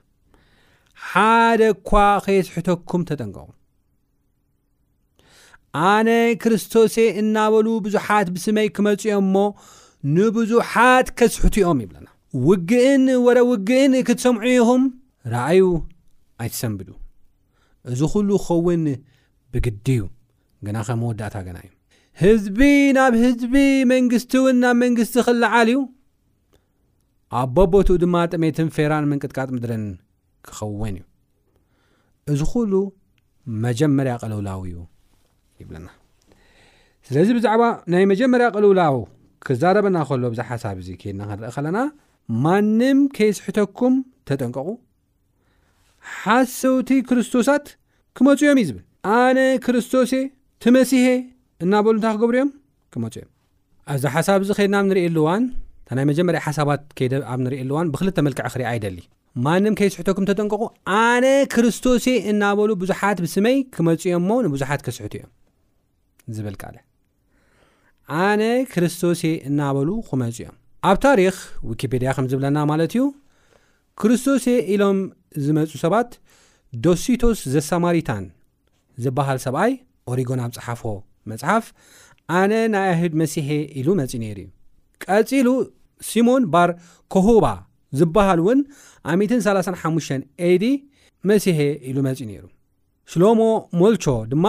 ሓደ 1.10 1.60
እኳ 1.74 1.92
ከየስሕተኩም 2.24 3.02
ተጠንቀቑ 3.10 3.48
ኣነ 5.92 6.08
ክርስቶሴ 6.44 6.96
እናበሉ 7.22 7.66
ብዙሓት 7.86 8.28
ብስመይ 8.34 8.68
ክመጽኦም 8.78 9.24
እሞ 9.28 9.36
ንብዙሓት 10.16 11.06
ከስሕትኦም 11.20 11.80
ይብለና 11.84 12.08
ውግእን 12.48 13.06
ወረ 13.26 13.38
ውግእን 13.52 13.94
ክትሰምዑ 14.08 14.46
ኢኹም 14.58 14.82
ረአዩ 15.36 15.60
ኣይትሰንብድ 16.42 16.88
እዚ 17.92 18.00
ኩሉ 18.12 18.28
ክኸውን 18.44 18.84
ብግዲ 19.52 19.86
እዩ 19.96 20.00
ግና 20.66 20.76
ከም 20.86 20.98
መወዳእታ 21.02 21.36
ገና 21.46 21.58
እዩ 21.64 21.70
ህዝቢ 22.22 22.58
ናብ 22.96 23.12
ህዝቢ 23.24 23.54
መንግስቲ 23.92 24.32
እውን 24.40 24.56
ናብ 24.62 24.76
መንግስቲ 24.84 25.16
ክለዓል 25.26 25.68
እዩ 25.72 25.78
ኣብ 27.40 27.50
በቦትኡ 27.56 27.96
ድማ 28.02 28.14
ጥሜይትን 28.32 28.68
ፌራን 28.76 29.04
ምንቅጥቃጥ 29.12 29.48
ምድርን 29.56 29.84
ክኸውን 30.48 30.94
እዩ 31.00 31.04
እዚ 32.32 32.40
ኩሉ 32.54 32.72
መጀመርያ 33.66 34.14
ቀልውላው 34.22 34.60
እዩ 34.70 34.76
ይብለና 35.60 35.88
ስለዚ 37.08 37.28
ብዛዕባ 37.36 37.62
ናይ 37.92 38.04
መጀመርያ 38.12 38.46
ቀልውላው 38.56 38.96
ክዛረበና 39.46 39.98
ከሎ 40.08 40.24
ብዛ 40.32 40.40
ሓሳብ 40.50 40.76
እዚ 40.82 40.88
ከድና 41.00 41.20
ክንርኢ 41.30 41.50
ከለና 41.56 41.78
ማንም 42.44 42.98
ከይስሕተኩም 43.16 43.94
ተጠንቀቁ 44.28 44.68
ሓሰውቲ 46.22 46.90
ክርስቶሳት 47.08 47.66
ክመፁ 48.16 48.38
እዮም 48.44 48.58
እዩ 48.62 48.66
ዝብል 48.70 48.84
ኣነ 49.18 49.38
ክርስቶሴ 49.64 50.12
ትመሲሄ 50.62 51.06
እናበሉ 51.64 51.94
እንታይ 51.98 52.14
ክገብሩ 52.16 52.36
እዮም 52.38 52.50
ክመፁ 52.94 53.12
እዮም 53.20 53.30
እዚ 53.94 54.02
ሓሳብ 54.14 54.40
እዚ 54.44 54.50
ከይድናብ 54.58 54.82
እንርእኣሉዋን 54.88 55.42
እንታ 55.44 55.96
ናይ 55.98 56.04
መጀመርያ 56.10 56.40
ሓሳባት 56.46 56.82
ከይደ 56.98 57.12
ኣብ 57.32 57.38
ንሪእሉዋን 57.44 57.86
ብክልተ 57.92 58.16
መልክዕ 58.26 58.46
ክርአ 58.54 58.66
ኣይደሊ 58.72 58.98
ማንም 59.44 59.74
ከይስሕቶኩም 59.78 60.24
ተጠንቀቑ 60.30 60.62
ኣነ 61.02 61.24
ክርስቶሴ 61.54 62.04
እናበሉ 62.30 62.70
ብዙሓት 62.82 63.18
ብስመይ 63.24 63.56
ክመፅ 63.74 64.02
ዮም 64.12 64.24
ሞ 64.28 64.38
ንብዙሓት 64.46 64.80
ክስሕት 64.86 65.14
እዮም 65.18 65.30
ዝብልካለ 66.36 66.76
ኣነ 68.26 68.42
ክርስቶሴ 68.72 69.22
እናበሉ 69.50 69.88
ክመፁ 70.08 70.30
እዮም 70.42 70.56
ኣብ 70.88 70.96
ታሪክ 71.06 71.36
ዊኪፔድያ 71.70 72.10
ከም 72.16 72.26
ዝብለና 72.32 72.58
ማለት 72.72 72.92
እዩ 72.96 73.02
ክርስቶሴ 74.00 74.44
ኢሎም 74.74 74.98
ዝመፁ 75.44 75.70
ሰባት 75.84 76.10
ዶሲቶስ 76.84 77.38
ዘሳማሪታን 77.54 78.24
ዝበሃል 79.04 79.38
ሰብኣይ 79.46 79.72
ኦሪጎን 80.12 80.40
ኣብ 80.44 80.52
ፀሓፎ 80.56 80.82
መፅሓፍ 81.30 81.64
ኣነ 82.40 82.52
ናይ 82.74 82.86
ኣሂድ 82.92 83.12
መሲሄ 83.22 83.48
ኢሉ 83.80 83.88
መፂ 84.00 84.12
ነይሩ 84.24 84.38
እዩ 84.44 84.48
ቀፂሉ 85.04 85.48
ሲሞን 86.10 86.42
ባር 86.52 86.70
ኮሁባ 87.14 87.46
ዝበሃል 87.98 88.40
እውን 88.42 88.60
ኣብ 89.10 89.18
135 89.22 90.18
ዲ 90.64 90.66
መሲሄ 91.30 91.58
ኢሉ 91.90 91.96
መፂ 92.08 92.18
ነይሩ 92.30 92.44
ሽሎሞ 93.12 93.40
ሞልቾ 93.80 94.04
ድማ 94.32 94.46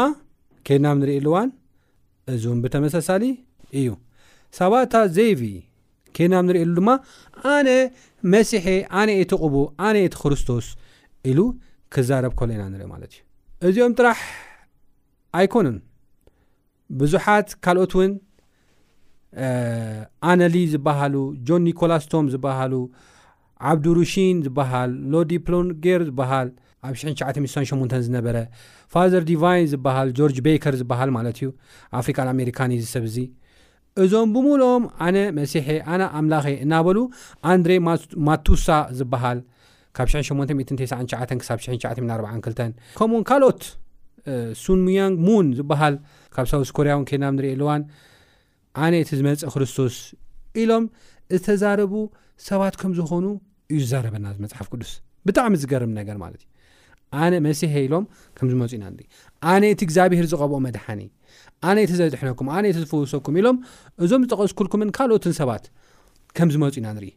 ኬድናብ 0.68 0.96
እንርኢኣልዋን 1.00 1.50
እዞን 2.34 2.58
ብተመሳሳሊ 2.64 3.24
እዩ 3.80 3.88
ሰባ 4.60 4.74
እታ 4.86 4.96
ዘይቪ 5.16 5.40
ኬድናም 6.18 6.46
ንሪኤ 6.50 6.64
ሉ 6.70 6.74
ድማ 6.80 6.90
ኣነ 7.56 7.70
መሲሐ 8.34 8.66
ኣነ 9.00 9.10
የቲ 9.22 9.32
ቕቡ 9.44 9.56
ኣነ 9.88 9.96
የቲ 10.06 10.16
ክርስቶስ 10.24 10.68
ኢሉ 11.32 11.40
ክዛረብ 11.94 12.34
ኮሎ 12.40 12.50
ኢና 12.58 12.64
ንሪኢ 12.74 12.88
ማለት 12.94 13.12
እዩ 13.16 13.70
እዚኦም 13.78 13.94
ጥራሕ 14.00 14.20
ኣይኮኑን 15.40 15.78
ብዙሓት 17.00 17.50
ካልኦት 17.66 17.94
እውን 17.98 18.12
ኣነሊ 20.30 20.56
ዝበሃሉ 20.74 21.16
ጆን 21.48 21.62
ኒኮላስ 21.70 22.06
ቶም 22.14 22.28
ዝባሃሉ 22.34 22.74
ዓብዱ 23.70 23.86
ሩሺን 24.00 24.38
ዝበሃል 24.48 24.92
ሎዲ 25.14 25.32
ፕሎንጌር 25.48 26.02
ዝበሃል 26.10 26.50
ኣብ 26.88 26.94
998 27.00 27.94
ዝነበረ 28.06 28.38
ፋዘር 28.94 29.24
ዲቫይን 29.30 29.66
ዝበሃል 29.72 30.10
ጆርጅ 30.18 30.38
ቤከር 30.46 30.74
ዝበሃል 30.82 31.10
ማለት 31.18 31.38
እዩ 31.40 31.50
ኣፍሪካን 32.00 32.28
ኣሜሪካን 32.34 32.74
እዩ 32.76 32.84
ሰብ 32.94 33.04
እዚ 33.10 33.18
እዞም 34.04 34.30
ብምሎም 34.36 34.84
ኣነ 35.06 35.18
መሲሐ 35.40 35.68
ኣነ 35.94 36.02
ኣምላኸ 36.20 36.48
እናበሉ 36.66 36.98
ኣንድሬ 37.52 37.72
ማቱሳ 38.28 38.68
ዝበሃል 38.98 39.40
ካብ 39.98 40.08
899 40.14 41.46
ሳብ 41.50 41.60
942 41.70 42.62
ከምኡእውን 43.00 43.24
ካልኦት 43.30 43.62
ሱንሙያንግ 44.64 45.18
ሙን 45.28 45.48
ዝበሃል 45.60 45.96
ካብ 46.36 46.46
ሳውስ 46.52 46.72
ኮርያውን 46.78 47.06
ኬድናም 47.10 47.36
ንርኤ 47.38 47.52
ኣልዋን 47.58 47.82
ኣነ 48.86 48.94
እቲ 49.04 49.10
ዝመፅእ 49.20 49.52
ክርስቶስ 49.56 49.96
ኢሎም 50.62 50.84
ዝተዛረቡ 51.36 51.94
ሰባት 52.50 52.76
ከም 52.82 52.92
ዝኾኑ 52.98 53.26
እዩ 53.72 53.80
ዝዛረበና 53.86 54.26
እመፅሓፍ 54.40 54.68
ቅዱስ 54.74 54.92
ብጣዕሚ 55.28 55.54
ዝገርም 55.64 55.92
ነገር 56.00 56.18
ማለት 56.24 56.42
እዩ 56.44 56.48
ኣነ 57.26 57.34
መስሐ 57.48 57.74
ኢሎም 57.88 58.04
ከም 58.38 58.48
ዝመፁ 58.52 58.72
ኢና 58.78 58.86
ኣነ 59.54 59.64
እቲ 59.74 59.82
እግዚኣብሄር 59.88 60.26
ዝቐብኦ 60.34 60.58
መድሓኒ 60.68 61.02
ኣነ 61.68 61.78
ይቲ 61.84 61.92
ዘድሕነኩም 62.00 62.48
ኣነ 62.58 62.66
እቲ 62.72 62.78
ዝፈውሰኩም 62.84 63.36
ኢሎም 63.40 63.58
እዞም 64.04 64.22
ዝጠቐስኩልኩምን 64.26 64.90
ካልኦትን 64.98 65.34
ሰባት 65.40 65.64
ከምዝመፁ 66.38 66.76
ኢና 66.82 66.88
ንርኢ 66.98 67.12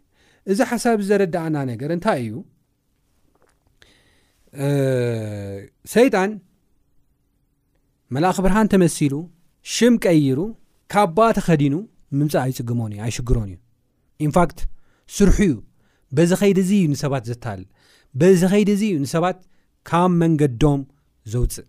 እዚ 0.53 0.59
ሓሳብ 0.71 1.01
ዘረዳእና 1.09 1.57
ነገር 1.73 1.91
እንታይ 1.97 2.21
እዩ 2.25 2.33
ሰይጣን 5.95 6.31
መላእክ 8.15 8.39
ብርሃን 8.45 8.71
ተመሲሉ 8.73 9.15
ሽም 9.75 9.95
ቀይሩ 10.07 10.41
ካብ 10.95 11.11
ባተኸዲኑ 11.19 11.75
ምምፃእ 12.19 12.43
ኣይፅግሞን 12.47 12.91
እዩ 12.95 13.01
ኣይሽግሮን 13.07 13.47
እዩ 13.53 13.59
ኢንፋክት 14.27 14.59
ስርሑ 15.17 15.37
እዩ 15.47 15.55
በዚ 16.17 16.31
ኸይዲ 16.43 16.59
እዚ 16.65 16.71
እዩ 16.81 16.87
ንሰባት 16.95 17.25
ዘተሃል 17.31 17.63
በዚ 18.21 18.41
ኸይዲ 18.53 18.69
እዙ 18.77 18.83
እዩ 18.91 18.97
ንሰባት 19.05 19.39
ካብ 19.91 20.13
መንገዶም 20.23 20.81
ዘውፅእ 21.33 21.67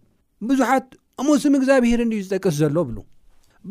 ብዙሓት 0.47 0.87
እሞስም 1.21 1.55
እግዚኣብሄር 1.59 1.99
ዩ 2.15 2.19
ዝጠቅስ 2.27 2.55
ዘሎ 2.61 2.75
እብሉ 2.85 2.97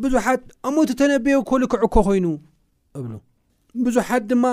ብዙሓት 0.03 0.43
እሞት 0.67 0.89
ተነበዮ 0.99 1.37
ኮሉ 1.49 1.61
ክዕኮ 1.73 1.95
ኮይኑ 2.07 2.27
እብሉ 2.99 3.11
ብዙሓት 3.85 4.23
ድማ 4.29 4.45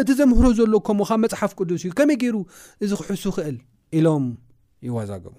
እቲ 0.00 0.08
ዘምህሮ 0.18 0.46
ዘሎ 0.58 0.74
ከምኡ 0.86 1.06
ካብ 1.10 1.18
መፅሓፍ 1.24 1.52
ቅዱስ 1.58 1.82
እዩ 1.86 1.90
ከመይ 1.98 2.16
ገይሩ 2.22 2.36
እዚ 2.84 2.90
ክሕሱ 3.00 3.24
ይኽእል 3.32 3.56
ኢሎም 3.98 4.24
ይዋዛግቡ 4.88 5.34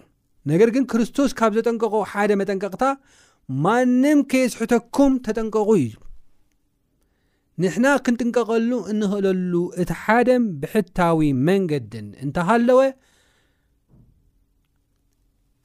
ነገር 0.52 0.70
ግን 0.76 0.84
ክርስቶስ 0.92 1.32
ካብ 1.40 1.52
ዘጠንቀቆ 1.58 1.94
ሓደ 2.12 2.30
መጠንቀቕታ 2.42 2.84
ማንም 3.66 4.20
ከየስሕተኩም 4.32 5.14
ተጠንቀቑ 5.26 5.70
እዩ 5.82 5.92
ንሕና 7.62 7.86
ክንጥንቀቐሉ 8.06 8.72
እንኽእለሉ 8.92 9.54
እቲ 9.84 9.90
ሓደ 10.04 10.28
ብሕታዊ 10.62 11.30
መንገድን 11.48 12.08
እንተሃለወ 12.26 12.78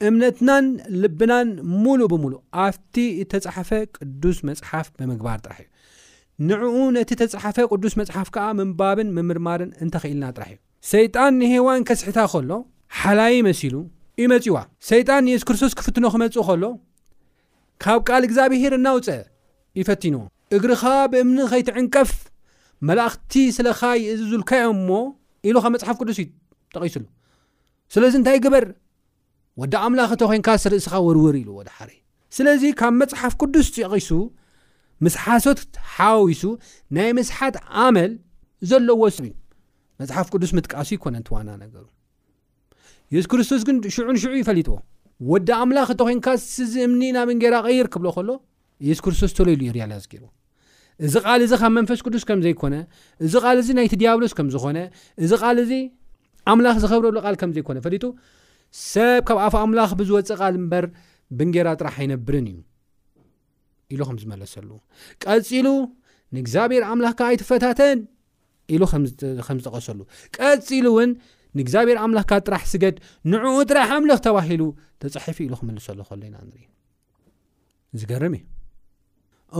እምነትናን 0.07 0.65
ልብናን 1.01 1.49
ሙሉእ 1.83 2.07
ብሙሉእ 2.13 2.39
ኣብቲ 2.63 2.95
እተፃሓፈ 3.23 3.69
ቅዱስ 3.97 4.37
መፅሓፍ 4.49 4.87
ብምግባር 4.99 5.39
ጥራሕ 5.45 5.59
እዩ 5.63 5.71
ንዕኡ 6.49 6.75
ነቲ 6.95 7.09
ተፃሓፈ 7.21 7.57
ቅዱስ 7.73 7.93
መፅሓፍ 8.01 8.27
ከዓ 8.35 8.45
ምንባብን 8.59 9.09
ምምርማርን 9.17 9.71
እንተኽኢልና 9.83 10.25
ጥራሕ 10.37 10.49
እዩ 10.55 10.59
ሰይጣን 10.91 11.33
ንሄዋን 11.41 11.81
ከስሕታ 11.89 12.19
ከሎ 12.31 12.51
ሓላይ 13.01 13.35
መሲሉ 13.47 13.75
እዩ 14.19 14.27
መፂዋ 14.33 14.57
ሰይጣን 14.91 15.29
የሱ 15.33 15.43
ክርስቶስ 15.49 15.73
ክፍትኖ 15.79 16.05
ክመፅኡ 16.15 16.43
ከሎ 16.49 16.65
ካብ 17.83 17.99
ቃል 18.09 18.23
እግዚኣብሄር 18.27 18.73
እናውፀእ 18.79 19.23
ይፈቲንዎ 19.79 20.21
እግሪኻ 20.57 20.83
ብእምኒ 21.13 21.39
ከይትዕንቀፍ 21.51 22.11
መላእኽቲ 22.87 23.33
ስለኻይ 23.57 23.99
እዚ 24.13 24.21
ዝልካዮም 24.33 24.77
ሞ 24.89 25.03
ኢሉ 25.49 25.55
ካብ 25.63 25.71
መፅሓፍ 25.75 25.95
ቅዱስ 26.01 26.17
እዩጠቂሱሉ 26.23 27.05
ስለዚ 27.95 28.13
እንታይ 28.19 28.37
ግበር 28.45 28.65
ምላእስኻወርወር 29.61 31.35
ዎድስለዚ 31.57 32.63
ካብ 32.79 32.93
መፅሓፍ 33.01 33.33
ቅዱስ 33.41 33.67
ትቂሱ 33.75 34.09
ምስሓሶት 35.05 35.61
ሓዊሱ 35.95 36.41
ናይ 36.95 37.09
ምስሓት 37.19 37.55
ኣመል 37.85 38.11
ዘለዎዩመፅሓፍ 38.69 40.27
ቅዱስ 40.33 40.51
ትቃሱ 40.65 40.89
ይነ 41.07 41.15
እዋና 41.29 41.49
ነገ 41.63 41.75
የሱ 43.13 43.25
ክርስቶስ 43.31 43.61
ግን 43.67 43.77
ሽዑንሽዑፈሊጥዎ 43.95 44.75
ወዲ 45.31 45.49
ኣምላኽ 45.63 45.89
እተኮንካ 45.95 46.27
ስዚ 46.53 46.73
እምኒ 46.87 47.01
ናብ 47.17 47.27
ንጌራ 47.37 47.55
ቀይር 47.67 47.87
ክብሎ 47.93 48.07
ሎ 48.27 48.31
የሱ 48.87 48.99
ክስቶስ 49.05 49.31
ሉዝእዚ 51.07 51.53
ዚ 51.53 51.59
ብ 51.73 51.75
ንፈስ 51.83 51.99
ቅዱስ 52.05 52.23
ከምይኮነእዚ 52.27 53.33
ይቲ 53.87 53.95
ያብሎስ 54.07 54.33
ምዝኮነ 54.47 54.79
እዚ 55.25 55.31
ዚ 55.69 55.75
ኣምላ 56.51 56.67
ዝብረሉ 56.83 57.17
ከምዘይኮነፈሊጡ 57.41 58.03
ሰብ 58.91 59.19
ካብ 59.27 59.37
ኣፍ 59.45 59.53
ኣምላኽ 59.63 59.89
ብዝወፅእ 59.99 60.37
ቃል 60.39 60.55
እምበር 60.59 60.85
ብንጌራ 61.37 61.67
ጥራሕ 61.79 61.95
ኣይነብርን 62.01 62.47
እዩ 62.51 62.57
ኢሉ 63.93 64.01
ከም 64.07 64.17
ዝመለሰሉ 64.21 64.69
ቀፂሉ 65.23 65.67
ንእግዚኣብሔር 66.35 66.83
ኣምላኽካ 66.91 67.19
ኣይትፈታተን 67.29 67.99
ኢሉ 68.75 68.81
ከም 69.47 69.57
ዝጠቐሰሉ 69.61 69.99
ቀፂሉ 70.37 70.85
እውን 70.93 71.11
ንእግዚኣብሔር 71.57 71.97
ኣምላኽካ 72.05 72.31
ጥራሕ 72.47 72.63
ስገድ 72.73 72.95
ንዕኡ 73.33 73.55
ጥራሕ 73.69 73.89
ኣምልኽ 73.99 74.19
ተባሂሉ 74.27 74.63
ተፃሒፉ 75.03 75.37
ኢሉ 75.47 75.53
ክመልሰሉ 75.61 75.99
ከሎ 76.09 76.21
ኢና 76.29 76.35
ንሪኢ 76.47 76.65
ዝገርም 78.01 78.35
እዩ 78.39 78.43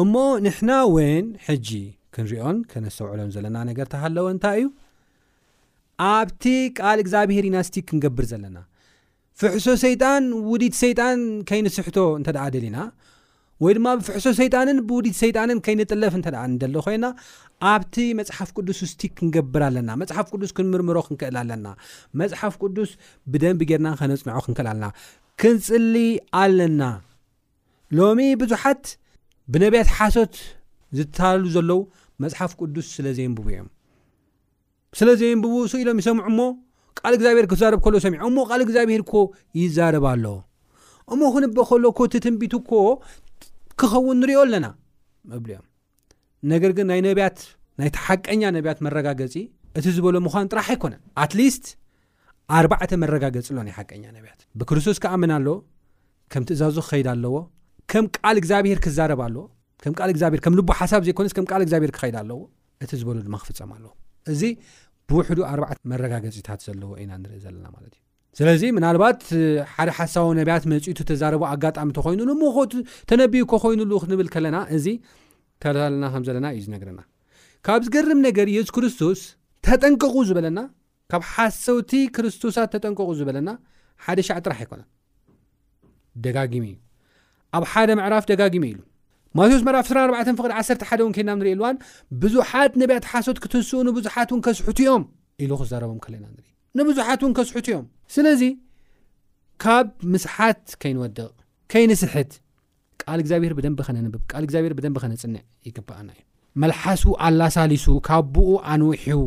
እሞ 0.01 0.13
ንሕና 0.45 0.71
ወይን 0.95 1.25
ሕጂ 1.47 1.69
ክንሪኦን 2.15 2.57
ከነሰውዕሎን 2.71 3.29
ዘለና 3.35 3.57
ነገር 3.71 3.87
ተሃለዎ 3.95 4.25
እንታይ 4.35 4.57
እዩ 4.63 4.67
ኣብቲ 6.13 6.43
ቃል 6.77 6.99
እግዚኣብሄር 7.03 7.45
ኢናስቲ 7.49 7.75
ክንገብር 7.89 8.25
ዘለና 8.31 8.57
ፍሕሶ 9.41 9.65
ሰይጣን 9.83 10.23
ውዲት 10.49 10.75
ሰይጣን 10.83 11.19
ከይንስሕቶ 11.49 11.97
እንተ 12.19 12.27
ደኣ 12.35 12.43
ድል 12.53 12.65
ኢና 12.67 12.77
ወይ 13.63 13.73
ድማ 13.77 13.87
ብፍሕሶ 13.99 14.25
ሰይጣንን 14.39 14.77
ብውዲት 14.87 15.15
ሰይጣንን 15.21 15.57
ከይንጥለፍ 15.65 16.13
እንተ 16.17 16.27
ንደሊ 16.53 16.75
ኮይና 16.85 17.05
ኣብቲ 17.71 17.95
መፅሓፍ 18.19 18.49
ቅዱስ 18.57 18.79
ውስቲ 18.85 19.01
ክንገብር 19.17 19.61
ኣለና 19.67 19.89
መፅሓፍ 20.01 20.25
ቅዱስ 20.33 20.51
ክንምርምሮ 20.57 20.97
ክንክእል 21.07 21.37
ኣለና 21.41 21.67
መፅሓፍ 22.21 22.53
ቅዱስ 22.63 22.91
ብደንብ 23.33 23.61
ጌርና 23.69 23.89
ከነፅንዖ 23.99 24.37
ክንክእል 24.45 24.67
ኣለና 24.71 24.87
ክንፅሊይ 25.43 26.11
ኣለና 26.41 26.81
ሎሚ 27.99 28.19
ብዙሓት 28.41 28.83
ብነብያት 29.53 29.89
ሓሶት 29.99 30.35
ዝታሉ 30.99 31.43
ዘለው 31.55 31.81
መፅሓፍ 32.25 32.51
ቅዱስ 32.61 32.87
ስለ 32.97 33.07
ዘይንብቡ 33.19 33.45
እዮም 33.53 33.69
ስለ 34.99 35.09
ዘይምብቡ 35.21 35.53
እሱ 35.67 35.73
ኢሎም 35.83 35.99
ይሰምዑሞ 36.03 36.39
ግዚብር 37.21 37.45
ክዛረብከሎሰሚዑ 37.51 38.19
እሞ 38.29 38.37
ቃል 38.49 38.61
እግዚኣብሄር 38.65 39.03
ኮ 39.11 39.21
ይዛረብ 39.61 40.05
ኣሎ 40.13 40.25
እሞ 41.13 41.21
ክንበእ 41.35 41.65
ከሎ 41.69 41.85
ኮ 41.97 42.07
እቲ 42.07 42.15
ትንቢት 42.25 42.53
ኮ 42.69 42.73
ክኸውን 43.81 44.17
ንሪዮ 44.21 44.37
ኣለና 44.45 44.67
ብእኦም 45.45 45.65
ነገር 46.51 46.71
ግን 46.77 46.85
ናይ 46.91 46.99
ነብያት 47.07 47.37
ናይቲ 47.79 47.95
ሓቀኛ 48.05 48.43
ነብያት 48.57 48.79
መረጋገፂ 48.85 49.33
እቲ 49.79 49.85
ዝበሎ 49.95 50.15
ምኳን 50.27 50.45
ጥራሕ 50.51 50.67
ኣይኮነ 50.73 50.93
ኣት 51.23 51.33
ሊስት 51.39 51.65
ኣባዕተ 52.59 52.91
መረጋገፂ 53.03 53.45
ኣሎ 53.53 53.57
ናይ 53.67 53.73
ሓቀኛ 53.79 54.03
ነብያት 54.17 54.41
ብክርስቶስ 54.59 54.97
ክኣመና 55.03 55.33
ኣሎ 55.39 55.47
ከም 56.33 56.43
ትእዛዙ 56.49 56.75
ክኸይድ 56.87 57.07
ኣለዎ 57.13 57.35
ከም 57.93 58.05
ቃል 58.19 58.35
እግዚኣብሔር 58.41 58.79
ክዛረብኣለምልግብር 58.85 60.39
ከምልቦ 60.45 60.69
ሓሳብ 60.79 61.01
ዘይኮነስ 61.07 61.33
ከም 61.37 61.45
ል 61.59 61.63
እግዚኣብሔር 61.65 61.91
ክኸይድ 61.97 62.15
ኣለዎ 62.21 62.39
እቲ 62.83 62.91
ዝበሉ 63.01 63.17
ድማ 63.27 63.35
ክፍፀም 63.43 63.71
ኣለዎ 63.77 63.91
እዚ 64.33 64.41
ብውሕዱ 65.09 65.39
ኣዓ 65.51 65.59
መረጋገፂታት 65.91 66.59
ዘለዎ 66.67 66.91
ኢና 67.01 67.11
ንሪኢ 67.23 67.39
ዘለና 67.45 67.65
ማለት 67.75 67.91
እዩ 67.97 68.01
ስለዚ 68.37 68.61
ምናልባኣት 68.77 69.21
ሓደ 69.73 69.89
ሓሳባዊ 69.97 70.31
ነብያት 70.39 70.63
መፅኢቱ 70.71 70.97
ተዛረቡ 71.09 71.41
ኣጋጣሚ 71.51 71.89
ተኮይኑሉ 71.97 72.31
ሞ 72.41 72.45
ተነብዩ 73.09 73.43
ኮኮይኑሉ 73.51 73.91
ክንብል 74.03 74.27
ከለና 74.35 74.57
እዚ 74.77 74.87
ተለና 75.65 76.03
ከም 76.13 76.23
ዘለና 76.29 76.47
እዩ 76.55 76.61
ዝነግርና 76.65 77.01
ካብ 77.67 77.81
ዝገርም 77.87 78.19
ነገር 78.27 78.47
የሱ 78.55 78.71
ክርስቶስ 78.77 79.21
ተጠንቀቑ 79.67 80.15
ዝበለና 80.29 80.59
ካብ 81.11 81.23
ሓሰውቲ 81.33 81.91
ክርስቶሳት 82.15 82.69
ተጠንቀቑ 82.75 83.09
ዝበለና 83.19 83.49
ሓደ 84.05 84.19
ሻዕ 84.29 84.39
ጥራሕ 84.45 84.59
ኣይኮነን 84.63 84.89
ደጋጊሚ 86.25 86.65
እዩ 86.73 86.77
ኣብ 87.57 87.63
ሓደ 87.71 87.89
ምዕራፍ 87.99 88.25
ደጋጊሚ 88.31 88.65
ኢሉ 88.73 88.81
ማቴዎስ 89.37 89.63
መራፍ 89.67 89.85
14 89.93 90.37
ፍቅድ 90.39 90.51
11ደ 90.59 90.99
እውን 91.03 91.13
ኬድና 91.15 91.31
ንሪኢ 91.39 91.53
ልዋን 91.59 91.77
ብዙሓት 92.21 92.73
ነብያት 92.81 93.05
ሓሶት 93.11 93.37
ክትንስኡ 93.43 93.79
ንብዙሓት 93.87 94.29
እውን 94.33 94.41
ከስሑት 94.45 94.77
እዮም 94.83 95.03
ኢሉ 95.43 95.51
ክዛረቦም 95.61 95.97
ከለና 96.05 96.25
ንኢ 96.37 96.47
ንብዙሓት 96.79 97.19
ውን 97.25 97.33
ከስሑት 97.37 97.67
እዮም 97.71 97.83
ስለዚ 98.15 98.41
ካብ 99.63 99.87
ምስሓት 100.13 100.61
ከይንወድቕ 100.83 101.27
ከይንስሕት 101.73 102.31
ቃል 103.01 103.19
እግዚኣብሔር 103.23 103.53
ብደንብ 103.57 103.79
ኸነንብብ 103.87 104.21
ል 104.41 104.43
እግዚኣብሔር 104.47 104.73
ብደንብ 104.77 104.97
ኸነፅንዕ 105.03 105.41
ይግባኣና 105.67 106.09
እዩ 106.17 106.21
መልሓሱ 106.63 107.03
ኣላሳሊሱ 107.27 107.87
ካብ 108.07 108.25
ቦኡ 108.37 108.49
ኣንውሑው 108.73 109.23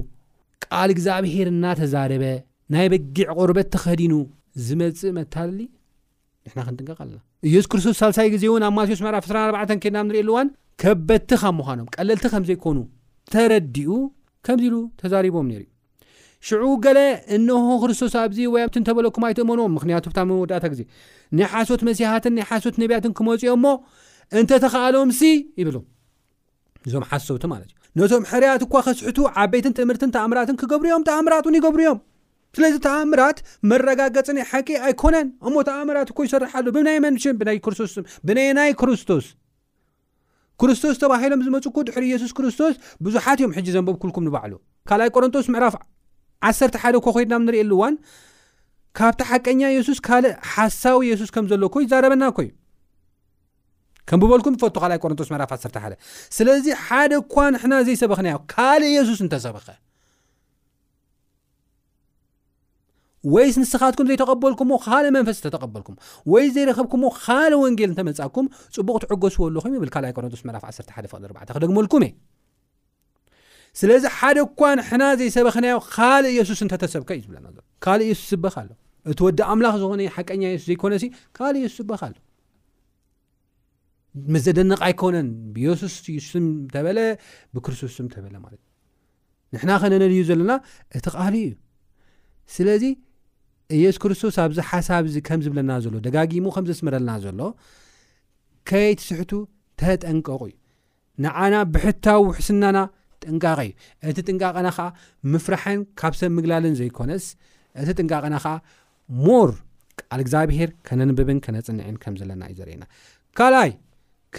ቃል 0.67 0.91
እግዚኣብሔር 0.95 1.49
እናተዛረበ 1.55 2.25
ናይ 2.75 2.87
በጊዕ 2.95 3.27
ቆርበት 3.37 3.69
ተኸዲኑ 3.77 4.15
ዝመፅእ 4.69 5.13
መታሊ 5.19 5.59
ንና 6.57 6.61
ክንጥንቀኣለና 6.67 7.19
ኢየሱ 7.49 7.67
ክርስቶስ 7.73 7.97
ሳልሳይ 8.03 8.29
ግዜ 8.35 8.45
እውን 8.51 8.63
ኣብ 8.69 8.73
ማትዎስ 8.79 9.01
ምዕራፍ 9.07 9.25
14 9.31 9.83
ኬድናብ 9.85 10.07
ንሪእ 10.09 10.23
ኣሉዋን 10.25 10.49
ከበድቲ 10.83 11.31
ካብ 11.43 11.55
ምዃኖም 11.61 11.87
ቀለልቲ 11.95 12.25
ከም 12.35 12.45
ዘይኮኑ 12.49 12.79
ተረዲኡ 13.33 13.91
ከምዚ 14.47 14.65
ኢሉ 14.71 14.77
ተዛሪቦም 15.01 15.47
ነሩ 15.53 15.61
ዩ 15.65 15.71
ሽዑ 16.49 16.65
ገለ 16.85 16.99
እንሆ 17.37 17.69
ክርስቶስ 17.85 18.13
ኣብዚ 18.23 18.39
ወይቲ 18.55 18.75
እንተበለኩም 18.81 19.25
ኣይትእመኖዎም 19.29 19.73
ምክንያቱ 19.79 20.05
ብታሚ 20.13 20.31
ወዳእታ 20.43 20.65
ግዜ 20.75 20.83
ናይ 21.39 21.47
ሓሶት 21.55 21.81
መስያሓትን 21.89 22.35
ናይ 22.39 22.45
ሓሶት 22.51 22.77
ነብያትን 22.83 23.15
ክመፅኦምሞ 23.21 23.67
እንተተኸኣሎምሲ 24.41 25.23
ይብሉ 25.63 25.77
እዞም 26.89 27.05
ሓሶውቲ 27.11 27.45
ማለት 27.55 27.71
እዩ 27.75 28.01
ነቶም 28.03 28.25
ሕርያት 28.31 28.63
እኳ 28.67 28.75
ከስሕቱ 28.87 29.19
ዓበይትን 29.43 29.73
ትምህርትን 29.79 30.11
ተኣምራትን 30.17 30.57
ክገብሩዮም 30.63 31.05
ተኣምራት 31.09 31.45
ን 31.53 31.59
ይገብሩእዮም 31.59 31.99
ስለዚ 32.57 32.75
ተኣእምራት 32.85 33.39
መረጋገፅን 33.71 34.39
ሓቂ 34.51 34.69
ኣይኮነን 34.87 35.27
እሞ 35.49 35.55
ተኣእምራት 35.69 36.09
እ 36.13 36.15
ይሰርሓሉ 36.27 36.67
ብናይ 36.77 36.99
መሽ 37.05 37.25
ብይ 37.41 37.59
ክስቶስ 37.65 37.95
ብናይናይ 38.29 38.71
ክርስቶስ 38.81 39.27
ክርስቶስ 40.61 40.97
ተባሂሎም 41.03 41.43
ዝመፅኩ 41.47 41.77
ድሕሪ 41.89 42.05
የሱስ 42.15 42.33
ክርስቶስ 42.37 42.73
ብዙሓት 43.07 43.39
እዮም 43.43 43.53
ሕጂ 43.57 43.67
ዘንብኩልኩም 43.75 44.25
ንባዕሉ 44.29 44.53
ካልይ 44.91 45.11
ቆረንጦስ 45.17 45.47
ምዕራፍ 45.55 45.75
ዓሰርተ 46.49 46.77
ሓደ 46.83 46.95
እካ 47.01 47.07
ኮይድና 47.17 47.39
ንርእሉዋን 47.45 47.95
ካብቲ 48.99 49.21
ሓቀኛ 49.31 49.61
የሱስ 49.77 49.99
ካልእ 50.07 50.33
ሓሳዊ 50.53 50.99
የሱስ 51.13 51.31
ከም 51.35 51.45
ዘሎኮ 51.53 51.75
ይዛረበናኮእዩ 51.85 52.51
ከም 54.09 54.21
ብበልኩም 54.23 54.55
ፈ 54.63 54.71
ኣ 54.87 54.89
ቆረንጦስ 55.05 55.29
ዕፍ 55.47 55.53
11 55.53 56.09
ስለዚ 56.37 56.67
ሓደ 56.87 57.13
እኳ 57.23 57.35
ንሕና 57.57 57.75
ዘይሰበኽናዮ 57.89 58.39
ካልእ 58.55 58.93
የሱስ 58.99 59.21
እንተሰበኸ 59.27 59.69
ወይ 63.35 63.47
ንስኻትኩም 63.61 64.07
ዘይተቀበልኩምዎ 64.11 64.77
ካልእ 64.87 65.11
መንፈስ 65.17 65.37
እተተቀበልኩም 65.41 65.95
ወይ 66.33 66.45
ዘይረኸብኩምዎ 66.55 67.11
ካልእ 67.23 67.59
ወንጌል 67.65 67.89
እንተመፃኩም 67.93 68.47
ፅቡቅ 68.77 68.97
ትዕገስዎሉ 69.05 69.57
ብረንቶስ 70.19 70.43
ክደመልኩ 71.55 71.95
ስለዚ 73.79 74.05
ሓደ 74.19 74.39
ኳ 74.59 74.61
ንሕና 74.79 75.03
ዘይሰበክናዮ 75.19 75.77
ካእ 75.95 76.25
የሱስ 76.37 76.61
እተተሰብካእዩእሱስዝእካእ 76.69 78.15
ሱስዝበኣ 81.75 82.03
መዘደነ 84.35 84.73
ኣነ 84.91 85.17
ሱስ 85.83 85.95
ስ 87.99 88.07
ከነነልዩ 89.83 90.21
ዘለና 90.29 90.53
እቲ 90.97 91.07
ቃሊ 91.19 91.35
እዩ 91.49 91.53
ስለዚ 92.55 92.85
እየሱ 93.77 93.97
ክርስቶስ 94.03 94.37
ኣብዚ 94.45 94.59
ሓሳብ 94.69 95.05
እዚ 95.09 95.17
ከምዝብለና 95.29 95.71
ዘሎ 95.85 95.95
ደጋጊሙ 96.07 96.45
ከምዘስመረለና 96.57 97.11
ዘሎ 97.25 97.41
ከይትስሕቱ 98.69 99.33
ተጠንቀቁ 99.81 100.41
እዩ 100.51 100.55
ንዓና 101.25 101.55
ብሕታዊ 101.75 102.19
ውሕስናና 102.29 102.79
ጥንቃቀ 103.25 103.59
እዩ 103.69 103.73
እቲ 104.13 104.19
ጥንቃቐና 104.29 104.69
ኸዓ 104.77 104.87
ምፍራሕን 105.33 105.81
ካብ 106.03 106.15
ሰብ 106.21 106.31
ምግላልን 106.37 106.77
ዘይኮነስ 106.81 107.27
እቲ 107.83 107.89
ጥንቃቐና 107.99 108.37
ከዓ 108.45 108.55
ሞር 109.27 109.51
ቃል 110.01 110.21
እግዚኣብሄር 110.25 110.71
ከነንብብን 110.89 111.39
ከነፅንዕን 111.47 111.97
ከም 112.05 112.17
ዘለና 112.23 112.43
እዩ 112.53 112.57
ዘርአና 112.63 112.85
ካልኣይ 113.41 113.73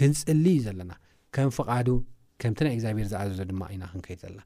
ክንፅሊ 0.00 0.44
እዩ 0.56 0.56
ዘለና 0.66 0.92
ከም 1.36 1.48
ፍቃዱ 1.58 1.88
ከምቲ 2.42 2.58
ናይ 2.68 2.74
እግዚኣብሄር 2.78 3.06
ዝኣዘዞ 3.14 3.40
ድማ 3.52 3.62
ኢና 3.76 3.84
ክንከይድ 3.92 4.18
ዘለና 4.24 4.42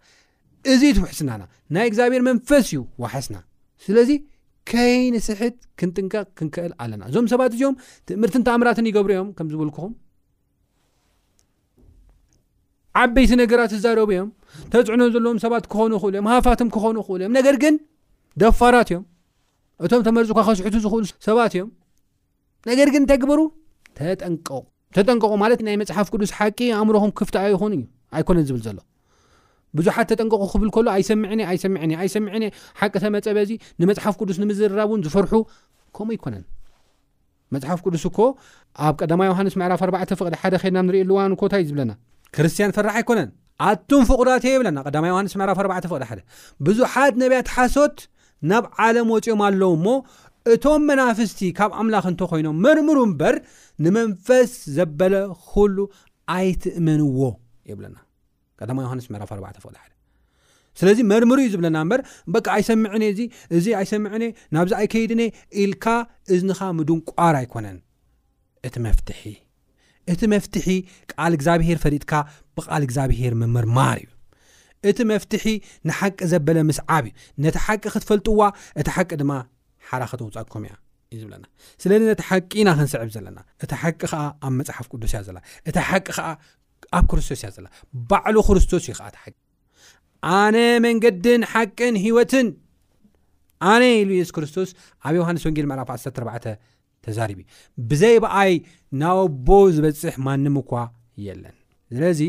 እዚ 0.75 0.83
እቲ 0.93 0.99
ውሕስናና 1.07 1.43
ናይ 1.77 1.87
እግዚኣብሄር 1.93 2.23
መንፈስ 2.31 2.67
እዩ 2.75 2.81
ዋሓስና 3.05 3.37
ስለዚ 3.87 4.11
ከይንስሕት 4.71 5.57
ክንጥንቀቕ 5.81 6.27
ክንክእል 6.39 6.73
ኣለና 6.83 7.03
እዞም 7.11 7.27
ሰባት 7.33 7.53
እዚም 7.57 7.75
ትምህርቲ 8.09 8.37
ንተኣምራትን 8.43 8.87
ይገብሩ 8.91 9.11
እዮም 9.17 9.29
ከም 9.39 9.49
ዝብልኩኹም 9.53 9.93
ዓበይቲ 13.01 13.31
ነገራት 13.43 13.71
ትዛረብ 13.75 14.11
እዮም 14.15 14.29
ተፅዕኖ 14.73 15.03
ዘለዎም 15.15 15.39
ሰባት 15.45 15.65
ክኾኑ 15.73 15.91
ይኽእሉ 15.99 16.13
እዮም 16.17 16.29
ሃፋትም 16.33 16.69
ክኾኑ 16.77 16.97
ይኽእሉ 17.03 17.21
እዮም 17.23 17.35
ነገር 17.39 17.57
ግን 17.65 17.75
ደፋራት 18.43 18.89
እዮም 18.93 19.05
እቶም 19.87 20.03
ተመርፅካ 20.09 20.39
ኸስሑት 20.49 20.77
ዝኽእሉ 20.87 21.05
ሰባት 21.29 21.53
እዮም 21.57 21.69
ነገር 22.73 22.89
ግን 22.95 23.03
እንተይግበሩ 23.05 23.41
ጠተጠንቀቁ 24.97 25.33
ማለት 25.45 25.61
ናይ 25.67 25.77
መፅሓፍ 25.85 26.09
ቅዱስ 26.15 26.31
ሓቂ 26.39 26.59
ኣእምሮኩም 26.81 27.13
ክፍትኣዊ 27.21 27.49
ይኹን 27.57 27.73
እዩ 27.77 27.83
ኣይኮነን 28.19 28.45
ዝብል 28.51 28.63
ዘሎ 28.69 28.79
ብዙሓት 29.79 30.07
ተጠንቀቁ 30.13 30.43
ክብል 30.53 30.69
ከሎ 30.75 30.87
ኣይሰኣሰኣሰሚ 30.97 32.29
ሓቂ 32.81 32.95
ተመፀበዚ 33.05 33.51
ንመፅሓፍ 33.83 34.15
ቅዱስ 34.21 34.37
ንምዝራብ 34.43 34.91
እን 34.97 35.03
ዝፈርሑ 35.07 35.33
ከምኡ 35.97 36.11
ኣይኮነን 36.17 36.45
መፅሓፍ 37.55 37.81
ቅዱስ 37.87 38.05
እኮ 38.11 38.19
ኣብ 38.89 38.95
ቀማ 39.11 39.21
ዮሃንስ 39.31 39.55
ዕፍ4ቕድ 39.79 40.55
ድናንሪኢልዋኮታ 40.71 41.55
እዩዝብና 41.63 41.93
ክርስትያን 42.37 42.75
ፍራሕኣይኮነን 42.77 43.29
ኣቱም 43.71 44.03
ፍቁዳት 44.11 44.45
ብለና 44.61 44.79
ዮሃንስ 45.13 45.35
ዕፍ4 45.57 46.21
ብዙሓት 46.69 47.15
ነቢያት 47.23 47.51
ሓሶት 47.57 47.99
ናብ 48.53 48.65
ዓለም 48.87 49.11
ወፂኦም 49.15 49.43
ኣለው 49.49 49.71
እሞ 49.79 49.87
እቶም 50.53 50.83
መናፍስቲ 50.89 51.41
ካብ 51.59 51.71
ኣምላኽ 51.83 52.05
እንተኮይኖም 52.13 52.57
መርምሩ 52.65 52.99
እምበር 53.09 53.35
ንመንፈስ 53.85 54.51
ዘበለ 54.79 55.15
ክሉ 55.51 55.77
ኣይትእመንዎ 56.37 57.21
የብለና 57.71 57.97
ማ 58.77 58.81
ዮሃንስ 58.87 59.07
መራፍ4 59.15 59.75
ስለዚ 60.79 61.01
መርምሪ 61.11 61.41
እዩ 61.43 61.49
ዝብለና 61.55 61.79
ምበር 61.87 62.01
በቂ 62.35 62.47
ኣይሰምዐኒ 62.55 63.03
እዚ 63.13 63.21
እዚ 63.57 63.67
ኣይሰምዐኒ 63.81 64.25
ናብዚ 64.55 64.73
ኣይከይድኒ 64.79 65.21
ኢልካ 65.63 65.85
እዝንኻ 66.35 66.59
ምዱንቋር 66.79 67.35
ኣይኮነን 67.41 67.77
እቲ 68.69 68.75
መፍትሒ 68.87 69.21
እቲ 70.13 70.21
መፍትሒ 70.33 70.67
ቃል 71.13 71.33
እግዚኣብሄር 71.37 71.79
ፈሪትካ 71.85 72.13
ብቓል 72.59 72.83
እግዚኣብሄር 72.87 73.35
ምምርማር 73.43 73.97
እዩ 74.03 74.11
እቲ 74.91 74.99
መፍትሒ 75.13 75.45
ንሓቂ 75.91 76.19
ዘበለ 76.33 76.59
ምስዓብ 76.71 77.05
እዩ 77.13 77.15
ነቲ 77.47 77.57
ሓቂ 77.67 77.85
ክትፈልጥዋ 77.95 78.41
እቲ 78.83 78.89
ሓቂ 78.97 79.11
ድማ 79.23 79.33
ሓረ 79.91 80.03
ክተውፃቅኩም 80.13 80.65
እያ 80.67 80.75
ዩ 81.15 81.21
ዝብለና 81.23 81.45
ስለዚ 81.85 82.01
ነቲ 82.11 82.23
ሓቂኢና 82.31 82.69
ክንስዕብ 82.79 83.11
ዘለና 83.19 83.39
እቲ 83.65 83.73
ሓቂ 83.85 84.01
ከዓ 84.11 84.23
ኣብ 84.47 84.53
መፅሓፍ 84.61 84.89
ቅዱስ 84.93 85.13
እያ 85.15 85.23
ዘላ 85.29 85.39
እታ 85.69 85.79
ሓቂ 85.91 86.09
ከዓ 86.19 86.27
ኣብ 86.99 87.05
ክርስቶስ 87.11 87.41
እያ 87.43 87.51
ዘላ 87.57 87.67
ባዕሉ 88.11 88.37
ክርስቶስ 88.49 88.83
ዩ 88.91 88.95
ከዓ 88.99 89.09
ትሓቂ 89.17 89.35
ኣነ 90.41 90.57
መንገድን 90.87 91.43
ሓቅን 91.53 91.95
ሂወትን 92.05 92.47
ኣነ 93.73 93.83
ኢሉ 94.01 94.11
የሱስ 94.21 94.33
ክርስቶስ 94.37 94.71
ኣብ 95.07 95.15
ዮሃንስ 95.19 95.43
ወንጌል 95.49 95.67
መዕራፍ 95.71 95.91
14 95.97 96.49
ተዛሪብ 97.07 97.39
እዩ 97.43 97.47
ብዘይ 97.91 98.15
በኣይ 98.25 98.53
ናብ 99.01 99.17
ኣቦ 99.25 99.49
ዝበፅሕ 99.77 100.15
ማንም 100.27 100.55
እኳ 100.63 100.71
የለን 101.27 101.57
ስለዚ 101.97 102.21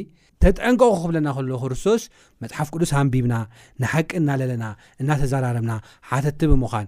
ተጠንቀቑ 0.43 0.91
ክብለና 1.03 1.27
ከሎ 1.35 1.49
ክርስቶስ 1.63 2.01
መፅሓፍ 2.43 2.67
ቅዱስ 2.73 2.91
ኣንቢብና 3.01 3.35
ንሓቂ 3.81 4.09
እናለለና 4.21 4.65
እናተዛራረብና 5.01 5.73
ሓተት 6.09 6.41
ብ 6.49 6.53
ምዃን 6.63 6.87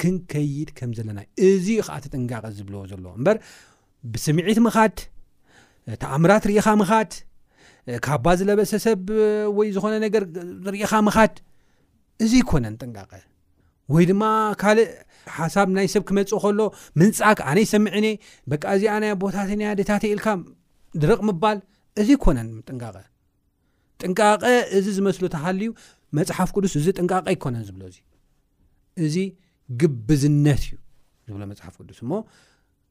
ክንከይድ 0.00 0.70
ከም 0.78 0.90
ዘለና 0.98 1.18
እዙ 1.48 1.66
ዩ 1.78 1.82
ኸዓ 1.88 1.96
ትጥንጋቐ 2.04 2.44
ዝብልዎ 2.58 2.82
ዘሎ 2.92 3.04
እምበር 3.18 3.36
ብስምዒት 4.14 4.58
ምኻድ 4.66 4.96
ተኣምራት 6.02 6.44
ርኢኻ 6.50 6.66
ምኻድ 6.80 7.10
ካ 8.04 8.06
ባ 8.24 8.34
ዝለበሰ 8.38 8.70
ሰብ 8.86 9.06
ወይ 9.58 9.68
ዝኾነ 9.74 9.94
ነገር 10.06 10.22
ርኢኻ 10.74 10.92
ምኻድ 11.06 11.34
እዚ 12.24 12.32
ይኮነን 12.42 12.74
ጥንቃቐ 12.82 13.12
ወይ 13.94 14.04
ድማ 14.10 14.22
ካልእ 14.60 14.88
ሓሳብ 15.38 15.68
ናይ 15.76 15.86
ሰብ 15.94 16.02
ክመፅእ 16.08 16.38
ከሎ 16.42 16.60
ምንጻክ 17.00 17.38
ኣነ 17.50 17.58
ይሰምዕኔ 17.64 18.06
በቃ 18.52 18.64
ዚኣናይ 18.82 19.12
ቦታትናያ 19.22 19.68
ዴታተ 19.80 20.02
ኢልካ 20.14 20.26
ድርቕ 21.02 21.20
ምባል 21.28 21.58
እዚ 22.00 22.08
ይኮነን 22.16 22.48
ጥንቃቐ 22.68 22.96
ጥንቃቐ 24.02 24.42
እዚ 24.76 24.86
ዝመስሉ 24.96 25.22
ተሃል 25.34 25.60
ዩ 25.66 25.70
መፅሓፍ 26.18 26.48
ቅዱስ 26.56 26.74
እዚ 26.80 26.86
ጥንቃቐ 26.98 27.26
ይኮነን 27.36 27.62
ዝብሎ 27.68 27.82
እዚ 27.92 27.98
እዚ 29.04 29.16
ግብዝነት 29.82 30.62
እዩ 30.68 30.74
ዝብሎ 31.28 31.42
መፅሓፍ 31.52 31.74
ቅዱስ 31.80 32.00
ሞ 32.10 32.22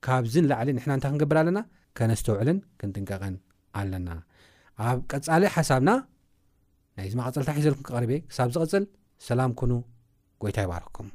ካብዚ 0.06 0.34
ንላዕሊ 0.46 0.70
ንሕና 0.78 0.92
እንታይ 0.98 1.12
ክንገብር 1.14 1.38
ኣለና 1.42 1.60
ከነስተውዕልን 1.98 2.60
ክንጥንቀቐን 2.80 3.36
ኣለና 3.82 4.10
ኣብ 4.88 4.98
ቀፃሊ 5.12 5.44
ሓሳብና 5.56 5.90
ናይዚ 6.98 7.14
መቐፅልታሒዘልኩም 7.20 7.86
ክቐርበ 7.90 8.12
ክሳብ 8.30 8.50
ዝቅፅል 8.56 8.86
ሰላም 9.28 9.54
ኩኑ 9.62 9.72
ጎይታ 10.44 10.58
ይባህርኩም 10.66 11.08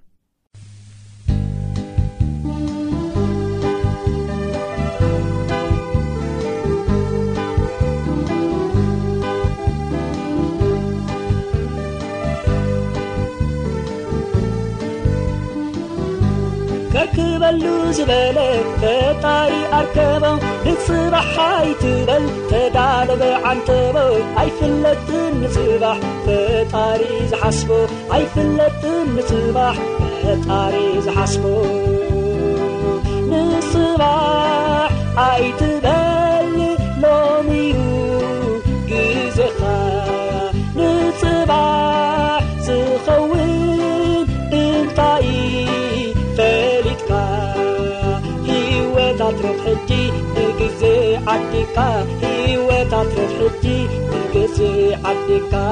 ዝበለ 17.97 18.37
ተጣሪ 18.83 19.53
ኣርከቦ 19.79 20.25
ንፅባሕ 20.65 21.31
ኣይትበል 21.47 22.25
ተጋሎበ 22.51 23.23
ዓንተበ 23.51 23.97
ኣይፍለጥን 24.43 25.33
ንፅባሕ 25.43 25.99
ተጣሪ 26.27 27.01
ዝሓስቦ 27.31 27.71
ኣይፍለጥን 28.17 29.09
ንፅባሕ 29.17 29.79
ተጣሪ 30.25 30.75
ዝሓስቦ 31.07 31.45
ንፅባ 33.33 34.03
ኣይትበል 35.29 36.00
ዜ 49.53 49.71
ዲካወታትሕጂ 51.51 53.65
ንዜ 54.33 54.59
ዓካከም 55.13 55.63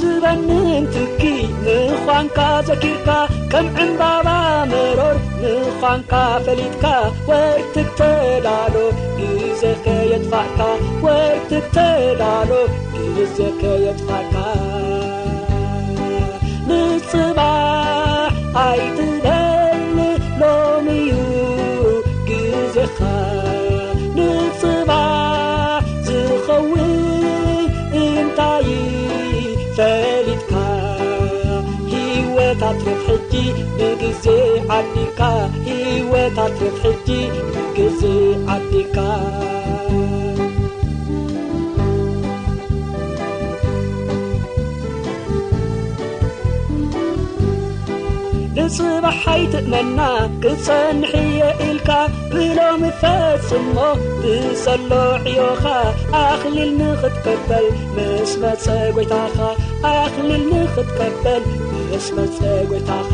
ዝበንን 0.00 0.84
ትኪ 0.94 1.22
ንኳንካ 1.66 2.38
ዘኪርካ 2.68 3.08
ከም 3.54 3.66
ዕንባባ 3.86 4.28
መሮር 4.72 5.16
ንኳንካ 5.42 6.12
ፈሊትካ 6.46 6.84
ወርት 7.30 7.74
ተዳዶ 7.98 8.76
ግዜኸ 9.18 9.84
የትፋዕካ 10.12 10.60
ወርት 11.04 11.50
ተዳዶ 11.74 12.50
ግዘከየትፋዕካ 13.16 14.34
ንጽባዕ 16.68 18.34
ኣይትደሊ 18.64 19.98
ሎምእዩ 20.40 21.12
ግዜኻ 22.30 22.98
ንፅባዕ 24.16 25.84
ዝኸውን 26.08 26.92
እንታይ 28.04 28.70
ፈሊጥካ 29.78 30.52
ሂወታትሪፍ 31.94 33.04
ሕጂ 33.10 33.32
ዜዓዲካ 34.24 35.20
ሂወታትፍ 35.66 36.74
ሕጂ 36.84 37.08
ንግዜ 37.54 38.00
ዓዲካንጽብሓይትእመና 38.54 38.90
ክጸንሕየ 50.42 51.40
ኢልካ 51.68 51.90
ብሎምፈፅ 52.32 53.48
ሞ 53.74 53.86
ብዘሎ 54.22 54.90
ዕዮኻ 55.30 55.64
ኣኽሊል 56.24 56.70
ንኽትከበል 56.80 57.68
ምስበፀጎይታኻ 57.96 59.38
ኣኽሊል 59.94 60.44
ንኽትከበል 60.52 61.44
ንስበፀጎይታኻ 61.92 63.10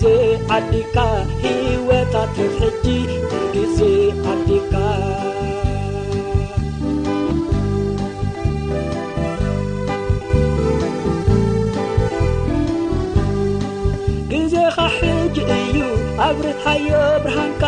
ዜ 0.00 0.10
عዲ 0.54 0.70
هወታ 1.42 2.24
ዜ 2.36 2.68
ዲ 2.82 2.86
جዜኻ 3.54 4.24
ج 15.34 15.44
እዩ 15.44 15.78
أبر 16.26 16.46
ዮ 16.88 16.98
برሃ 17.24 17.67